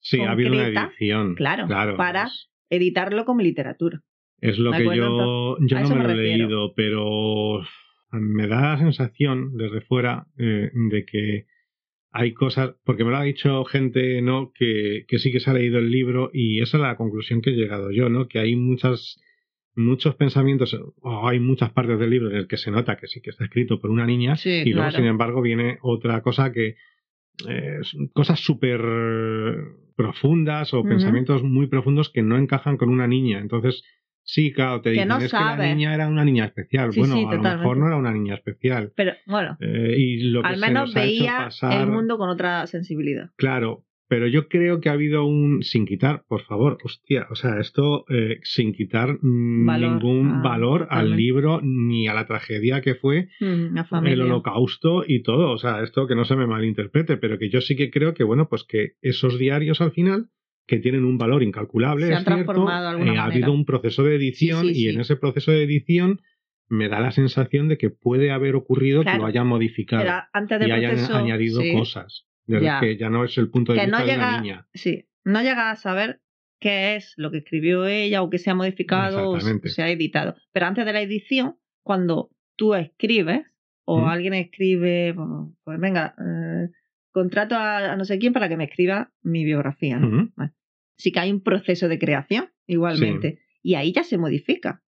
[0.00, 1.34] Sí, ha habido una edición.
[1.34, 2.28] Claro, para
[2.70, 4.00] editarlo como literatura.
[4.40, 7.62] Es lo que yo, yo no me, lo he leído, pero
[8.10, 11.46] me da la sensación desde fuera eh, de que
[12.10, 15.54] hay cosas, porque me lo ha dicho gente no que, que sí que se ha
[15.54, 18.28] leído el libro y esa es la conclusión que he llegado yo, ¿no?
[18.28, 19.18] Que hay muchas
[19.74, 23.20] muchos pensamientos, o hay muchas partes del libro en el que se nota que sí
[23.20, 26.76] que está escrito por una niña, y luego, sin embargo, viene otra cosa que.
[27.48, 27.80] Eh,
[28.12, 28.80] cosas súper
[29.96, 33.38] profundas o pensamientos muy profundos que no encajan con una niña.
[33.38, 33.82] Entonces,
[34.22, 36.90] sí, claro, te dicen es que la niña era una niña especial.
[36.96, 38.92] bueno, a lo mejor no era una niña especial.
[38.96, 43.30] Pero bueno, eh, y lo que al menos veía el mundo con otra sensibilidad.
[43.36, 47.58] Claro, pero yo creo que ha habido un, sin quitar, por favor, hostia, o sea,
[47.60, 53.74] esto eh, sin quitar ningún valor al libro ni a la tragedia que fue mm,
[54.04, 57.62] el holocausto y todo, o sea, esto que no se me malinterprete, pero que yo
[57.62, 60.26] sí que creo que, bueno, pues que esos diarios al final
[60.66, 64.66] que tienen un valor incalculable, se han transformado eh, ha habido un proceso de edición
[64.66, 66.20] y en ese proceso de edición
[66.68, 70.04] me da la sensación de que puede haber ocurrido que lo hayan modificado
[70.34, 72.26] antes y hayan añadido sí, cosas.
[72.52, 72.80] Desde Ya.
[72.80, 74.66] que ya no es el punto de Que vista no de llega- una niña.
[74.74, 76.20] Sí, no llega a saber
[76.60, 80.36] qué es lo que escribió ella o que se ha modificado o se ha editado.
[80.52, 83.42] Pero antes de la edición, cuando tú escribes
[83.84, 84.04] o ¿Mm?
[84.04, 86.68] alguien escribe, bueno, pues venga, eh,
[87.10, 89.98] contrato a, a no sé quién para que me escriba mi biografía.
[89.98, 90.30] ¿no?
[90.96, 93.40] Sí que hay un proceso de creación igualmente.
[93.62, 94.82] Y ahí ya se modifica,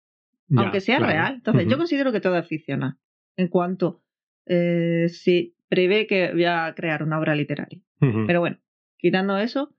[0.48, 1.12] Ya, aunque sea claro.
[1.12, 1.34] real.
[1.36, 2.96] Entonces, yo considero que todo es ficcional.
[3.36, 4.02] En cuanto
[4.46, 7.80] eh, si prevé que voy a crear una obra literaria.
[8.26, 8.58] Pero bueno,
[8.98, 9.74] quitando eso,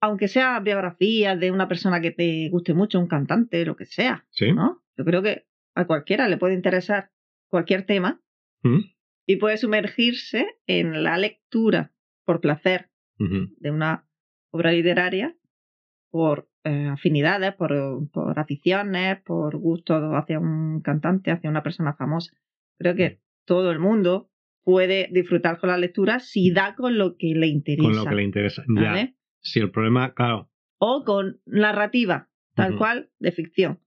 [0.00, 4.24] aunque sea biografía de una persona que te guste mucho, un cantante, lo que sea,
[4.30, 4.50] Sí.
[4.52, 4.82] ¿no?
[4.96, 7.10] Yo creo que a cualquiera le puede interesar
[7.48, 8.22] cualquier tema
[9.26, 11.92] y puede sumergirse en la lectura
[12.24, 14.08] por placer de una
[14.52, 15.36] obra literaria,
[16.10, 17.74] por eh, afinidades, por,
[18.10, 22.32] por aficiones, por gusto hacia un cantante, hacia una persona famosa.
[22.78, 24.30] Creo que todo el mundo
[24.66, 27.88] puede disfrutar con la lectura si da con lo que le interesa.
[27.88, 28.64] Con lo que le interesa.
[28.74, 28.82] Ya.
[28.90, 29.14] ¿vale?
[29.38, 30.50] Si el problema, claro.
[30.78, 33.78] o con narrativa, tal cual, de ficción.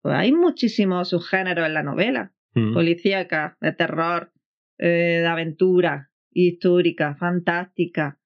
[0.00, 2.32] Pues hay muchísimos subgéneros en la novela.
[2.54, 4.32] Policíaca, de terror,
[4.78, 8.18] eh, de aventura, histórica, fantástica,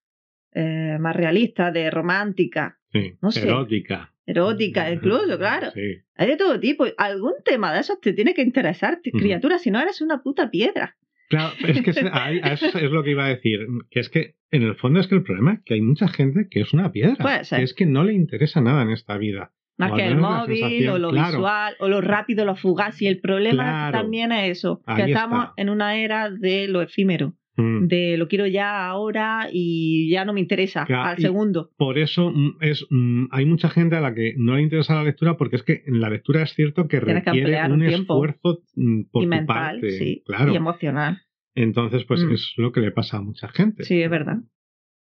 [0.52, 3.18] eh, más realista, de romántica, Sí.
[3.20, 3.42] no sé.
[3.42, 4.12] Erótica.
[4.26, 5.72] erótica, incluso, claro.
[5.72, 6.02] Sí.
[6.14, 6.86] Hay de todo tipo.
[6.98, 10.96] Algún tema de esos te tiene que interesar, criatura, si no eres una puta piedra.
[11.28, 13.60] Claro, es que a eso es lo que iba a decir.
[13.90, 16.46] Que es que, en el fondo, es que el problema es que hay mucha gente
[16.50, 17.16] que es una piedra.
[17.16, 17.58] Puede ser.
[17.58, 19.52] Que es que no le interesa nada en esta vida.
[19.78, 21.32] Más que el móvil, o lo claro.
[21.32, 23.02] visual, o lo rápido, lo fugaz.
[23.02, 23.98] Y el problema Claro.
[23.98, 25.54] también es eso, que estamos está.
[25.58, 27.86] en una era de lo efímero, Mm.
[27.86, 31.70] de lo quiero ya ahora y ya no me interesa Claro, al segundo.
[31.78, 35.04] Por eso mm, es, mm, hay mucha gente a la que no le interesa la
[35.04, 39.26] lectura porque es que la lectura es cierto que Tienes requiere un esfuerzo por y
[39.26, 39.46] tu mental,
[39.80, 39.90] parte.
[39.92, 40.52] sí, Claro.
[40.52, 41.22] y emocional.
[41.54, 42.32] Entonces, pues Mm.
[42.32, 43.84] es lo que le pasa a mucha gente.
[43.84, 44.36] Sí, es verdad.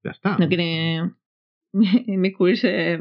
[0.05, 0.38] Ya está.
[0.38, 1.01] No quiere
[2.07, 2.99] inmiscuirse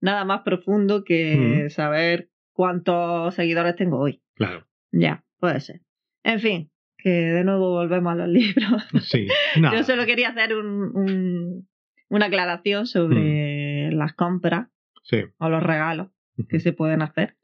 [0.00, 1.70] nada más profundo que Mm.
[1.70, 4.22] saber cuántos seguidores tengo hoy.
[4.34, 4.66] Claro.
[4.92, 5.80] Ya, puede ser.
[6.24, 6.70] En fin,
[7.06, 8.82] que de nuevo volvemos a los libros.
[9.04, 9.28] Sí.
[9.62, 11.68] Yo solo quería hacer un- un-
[12.08, 12.86] una aclaración Mm.
[12.86, 14.68] sobre las compras
[15.04, 15.18] Sí.
[15.38, 16.08] o los regalos
[16.48, 17.36] que se pueden hacer.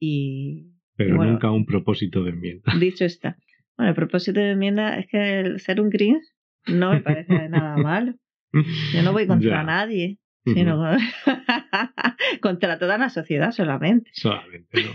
[0.00, 1.32] Y Pero bueno.
[1.32, 2.64] nunca un propósito de enmienda.
[2.80, 3.36] dicho está.
[3.76, 6.24] Bueno, el propósito de enmienda es que el ser un Grinch
[6.66, 8.14] no me parece nada malo.
[8.52, 9.62] Yo no voy contra Ya.
[9.62, 10.76] nadie, Sino
[12.40, 14.10] contra toda la sociedad solamente.
[14.14, 14.90] Solamente, ¿no?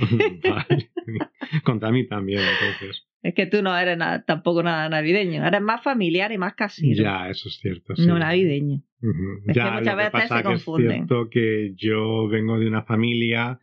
[0.49, 0.89] Vale.
[1.63, 3.07] Contra mí también, entonces.
[3.23, 7.01] Es que tú no eres nada- tampoco nada navideño, eres más familiar y más casero.
[7.03, 7.95] Ya, eso es cierto.
[7.95, 8.05] sí.
[8.05, 8.81] No navideño.
[9.01, 9.39] Ujú.
[9.47, 10.91] Es que ya, muchas lo que veces pasa se que es confunden.
[10.91, 13.59] cierto que yo vengo de una familia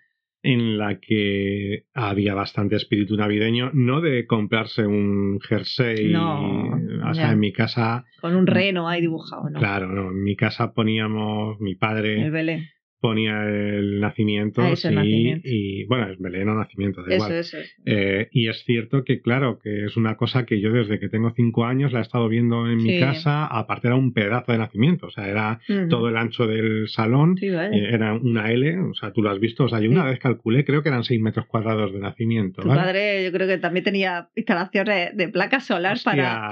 [0.47, 6.68] en la que había bastante espíritu navideño, no de comprarse un jersey, No,
[7.09, 7.32] o sea, ya.
[7.32, 9.59] en mi casa, Con un reno ahí dibujado, ¿no?
[9.59, 12.66] claro, no, en mi casa poníamos, mi padre El Belén.
[13.05, 15.46] Ponía el nacimiento, Ah, eso, el sí, nacimiento.
[15.46, 17.32] y bueno, es Belén o nacimiento, da igual.
[17.32, 17.59] eso.
[17.59, 17.70] eso.
[17.84, 21.30] Eh, y es cierto que, claro, que es una cosa que yo desde que tengo
[21.36, 25.09] cinco años la he estado viendo en mi casa, aparte era un pedazo de nacimiento,
[25.09, 27.76] o sea, era todo el ancho del salón, Sí, vale.
[27.76, 30.18] eh, era una L, o sea, tú lo has visto, o sea, yo una vez
[30.18, 32.80] calculé, creo que eran seis metros cuadrados de nacimiento, Tu ¿vale?
[32.80, 36.50] padre yo creo que también tenía instalaciones de placas solar para,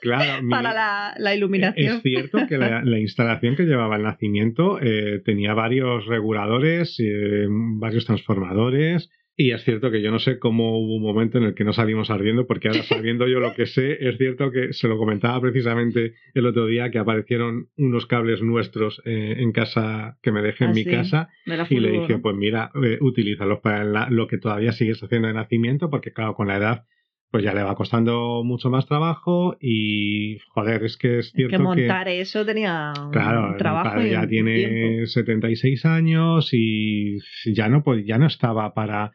[0.00, 1.96] claro, mi- para la, la iluminación.
[1.96, 7.46] Es cierto que la, la instalación que llevaba el nacimiento eh, tenía varios reguladores, eh,
[7.48, 9.10] varios transformadores.
[9.40, 11.72] Y es cierto que yo no sé cómo hubo un momento en el que no
[11.72, 15.40] salimos ardiendo, porque ahora sabiendo yo lo que sé, es cierto que se lo comentaba
[15.40, 20.64] precisamente el otro día que aparecieron unos cables nuestros eh, en casa que me dejé
[20.64, 20.90] en Ah, mi sí.
[20.90, 21.28] casa
[21.70, 25.34] y le dije, pues mira, eh, utilízalos para la- lo que todavía sigues haciendo de
[25.34, 26.84] nacimiento, porque claro, con la edad
[27.30, 31.62] pues ya le va costando mucho más trabajo y joder, es que es cierto que
[31.62, 35.06] montar eso tenía un Claro, mi trabajo padre ya tiene tiempo.
[35.06, 37.18] 76 años y
[37.52, 39.12] ya no, ya no estaba para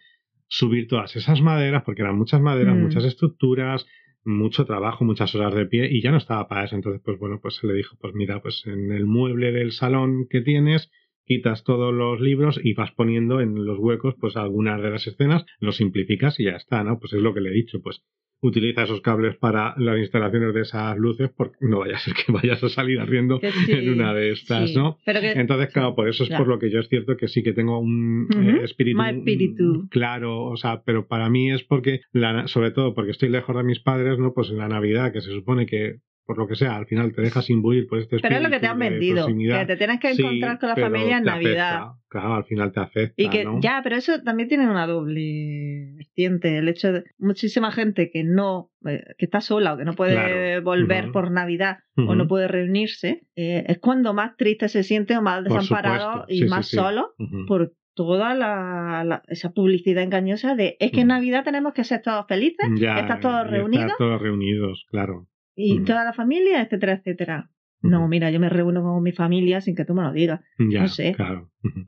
[0.47, 2.81] subir todas esas maderas, porque eran muchas maderas, Mm.
[2.81, 3.85] muchas estructuras,
[4.23, 6.75] mucho trabajo, muchas horas de pie, y ya no estaba para eso.
[6.75, 10.27] Entonces, pues bueno, pues se le dijo, pues mira, pues en el mueble del salón
[10.29, 10.91] que tienes,
[11.25, 15.45] quitas todos los libros y vas poniendo en los huecos, pues algunas de las escenas,
[15.59, 16.99] lo simplificas y ya está, ¿no?
[16.99, 18.03] Pues es lo que le he dicho, pues
[18.43, 22.31] utiliza esos cables para las instalaciones de esas luces, porque no vaya a ser que
[22.31, 24.75] vayas a salir ardiendo sí, en una de estas, sí.
[24.75, 24.97] ¿no?
[25.05, 27.41] Pero que, Entonces, claro, por eso es por lo que yo es cierto que sí
[27.41, 29.87] que tengo un eh, espíritu, más espíritu.
[29.89, 33.63] claro, o sea, pero para mí es porque, la, sobre todo porque estoy lejos de
[33.63, 34.33] mis padres, ¿no?
[34.33, 37.21] Pues en la Navidad, que se supone que por lo que sea, al final te
[37.21, 40.11] dejas imbuir por este Pero es lo que te han vendido, que te tienes que
[40.11, 41.87] encontrar con la familia en Navidad.
[42.07, 43.21] Claro, al final te afecta.
[43.21, 46.59] Y que ya, pero eso también tiene una doble vertiente.
[46.59, 50.59] El hecho de muchísima gente que no, eh, que está sola o que no puede
[50.59, 55.21] volver por Navidad o no puede reunirse, eh, es cuando más triste se siente o
[55.21, 57.13] más desamparado y más solo
[57.47, 62.25] por toda la, esa publicidad engañosa de es que en Navidad tenemos que ser todos
[62.27, 63.85] felices, estar todos reunidos.
[63.85, 65.27] Estar todos reunidos, claro.
[65.55, 67.49] Y toda la familia, etcétera, etcétera.
[67.83, 70.39] No, mira, yo me reúno con mi familia sin que tú me lo digas.
[70.57, 71.15] no sé.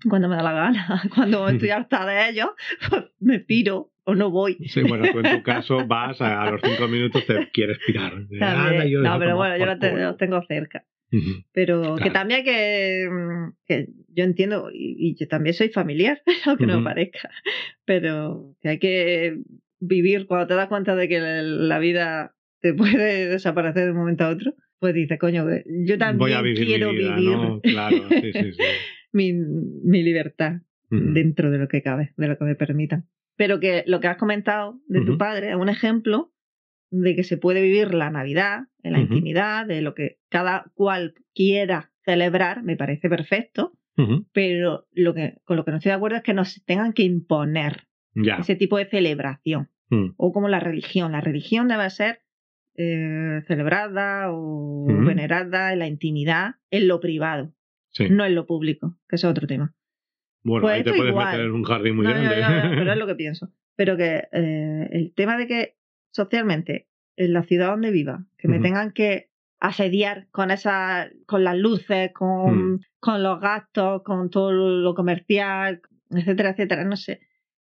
[0.10, 1.04] Cuando me da la gana.
[1.16, 2.50] Cuando estoy harta de ellos,
[2.90, 4.58] pues me piro o no voy.
[4.68, 8.14] Sí, bueno, tú en tu caso vas a, los cinco minutos te quieres pirar.
[8.30, 10.86] no, pero bueno, yo lo, tengo cerca.
[11.54, 16.84] Pero que también que, mm, que yo entiendo, y, yo también soy familiar, aunque no
[16.84, 17.30] parezca,
[17.86, 19.38] pero que hay que
[19.80, 22.35] vivir cuando te das cuenta de que la vida
[22.66, 25.46] te puede desaparecer de un momento a otro pues dice, coño,
[25.86, 27.38] yo también quiero vivir
[29.14, 33.08] mi, mi, libertad dentro de lo que cabe, de lo que me permitan.
[33.38, 36.34] Pero que lo que has comentado de tu padre es un ejemplo
[36.92, 41.16] de que se puede vivir la Navidad en la intimidad, de lo que cada cual
[41.34, 43.74] quiera celebrar, me parece perfecto,
[44.34, 47.04] pero lo que, con lo que no estoy de acuerdo es que nos tengan que
[47.04, 49.70] imponer ese tipo de celebración.
[49.90, 50.12] Mm.
[50.18, 51.12] O como la religión.
[51.12, 52.25] La religión debe ser
[52.78, 57.54] eh, celebrada o venerada en la intimidad, en lo privado,
[58.10, 59.74] no en lo público, que es otro tema.
[60.44, 62.30] Bueno, pues ahí te puedes meter en un jardín muy grande.
[62.76, 63.50] pero es lo que pienso.
[63.76, 65.76] Pero que eh, el tema de que
[66.12, 71.58] socialmente, en la ciudad donde viva, que me tengan que asediar con esa, con las
[71.58, 72.80] luces, con, mm.
[73.00, 77.22] con los gastos, con todo lo comercial, etcétera, etcétera, no sé.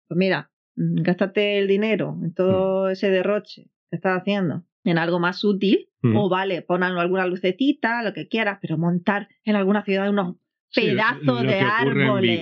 [0.08, 2.90] Pues mira, mm, gástate el dinero en todo mm.
[2.90, 6.16] ese derroche que estás haciendo en algo más útil, mm.
[6.16, 10.36] o vale, pon alguna lucecita, lo que quieras, pero montar en alguna ciudad unos
[10.74, 12.40] pedazos de árboles.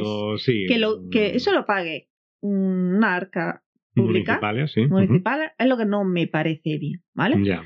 [0.69, 2.09] que, lo, que eso lo pague
[2.41, 3.63] una arca
[3.95, 4.41] pública.
[4.89, 7.43] Municipal, es lo que no me parece bien, ¿vale?
[7.45, 7.65] Ya.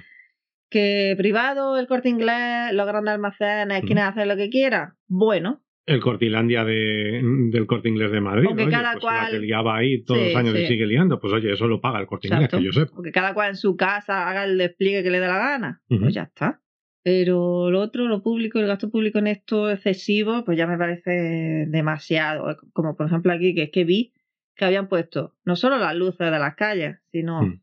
[0.71, 6.01] Que privado, el corte inglés, los grandes almacenes, quienes hacen lo que quiera, bueno, el
[6.01, 7.21] Cortilandia de,
[7.51, 8.47] del Corte Inglés de Madrid.
[8.49, 9.25] Porque cada pues cual.
[9.25, 12.01] La que liaba ahí todos los años y sigue liando, pues oye, eso lo paga
[12.01, 12.87] el Corte Inglés, que yo sé.
[12.87, 15.83] Porque cada cual en su casa haga el despliegue que le dé la gana.
[15.89, 16.61] Pues ya está.
[17.05, 21.67] Pero lo otro, lo público, el gasto público en esto excesivo, pues ya me parece
[21.69, 22.57] demasiado.
[22.73, 24.13] Como por ejemplo aquí, que es que vi
[24.55, 27.61] que habían puesto no solo las luces de las calles, sino mm.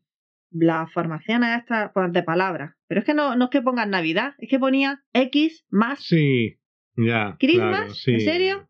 [0.50, 2.74] las farmacianas estas pues, de palabras.
[2.86, 6.59] Pero es que no, no es que pongan Navidad, es que ponía X más sí
[7.06, 7.36] ya.
[7.38, 8.06] ¿Christmas?
[8.08, 8.66] ¿En serio?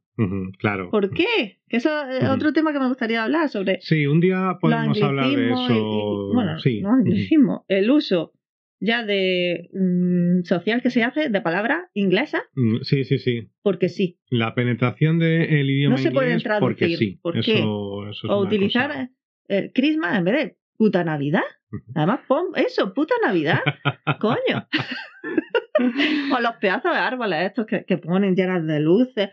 [0.58, 0.90] claro.
[0.90, 1.60] ¿Por qué?
[1.68, 3.80] Que eso es otro tema que me gustaría hablar sobre.
[3.80, 6.30] Sí, un día podemos hablar de eso.
[6.34, 6.82] bueno, sí.
[6.82, 8.32] no el uso
[8.80, 12.42] ya de mm, social que se hace de palabra inglesa.
[12.54, 13.50] Mm, sí, sí, sí.
[13.62, 14.18] Porque sí.
[14.30, 16.58] La penetración del idioma no se puede traducir.
[16.60, 17.18] Porque sí.
[17.22, 19.10] ¿Por Eso, es o utilizar
[19.48, 21.42] eh, Christmas en vez de puta Navidad.
[21.94, 23.60] Además, pon eso, puta Navidad.
[24.18, 24.66] Coño.
[26.34, 29.30] o los pedazos de árboles estos que, que ponen llenas de luces.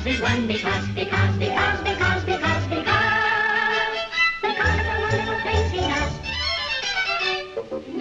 [0.08, 4.00] is one because, because, because, because, because, because,
[4.42, 6.14] because the wonderful is he us.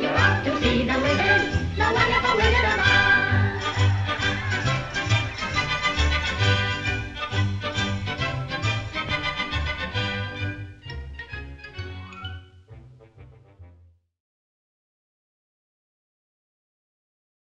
[0.01, 1.43] You're off to see the wizard,
[1.77, 2.86] the wonderful wizard of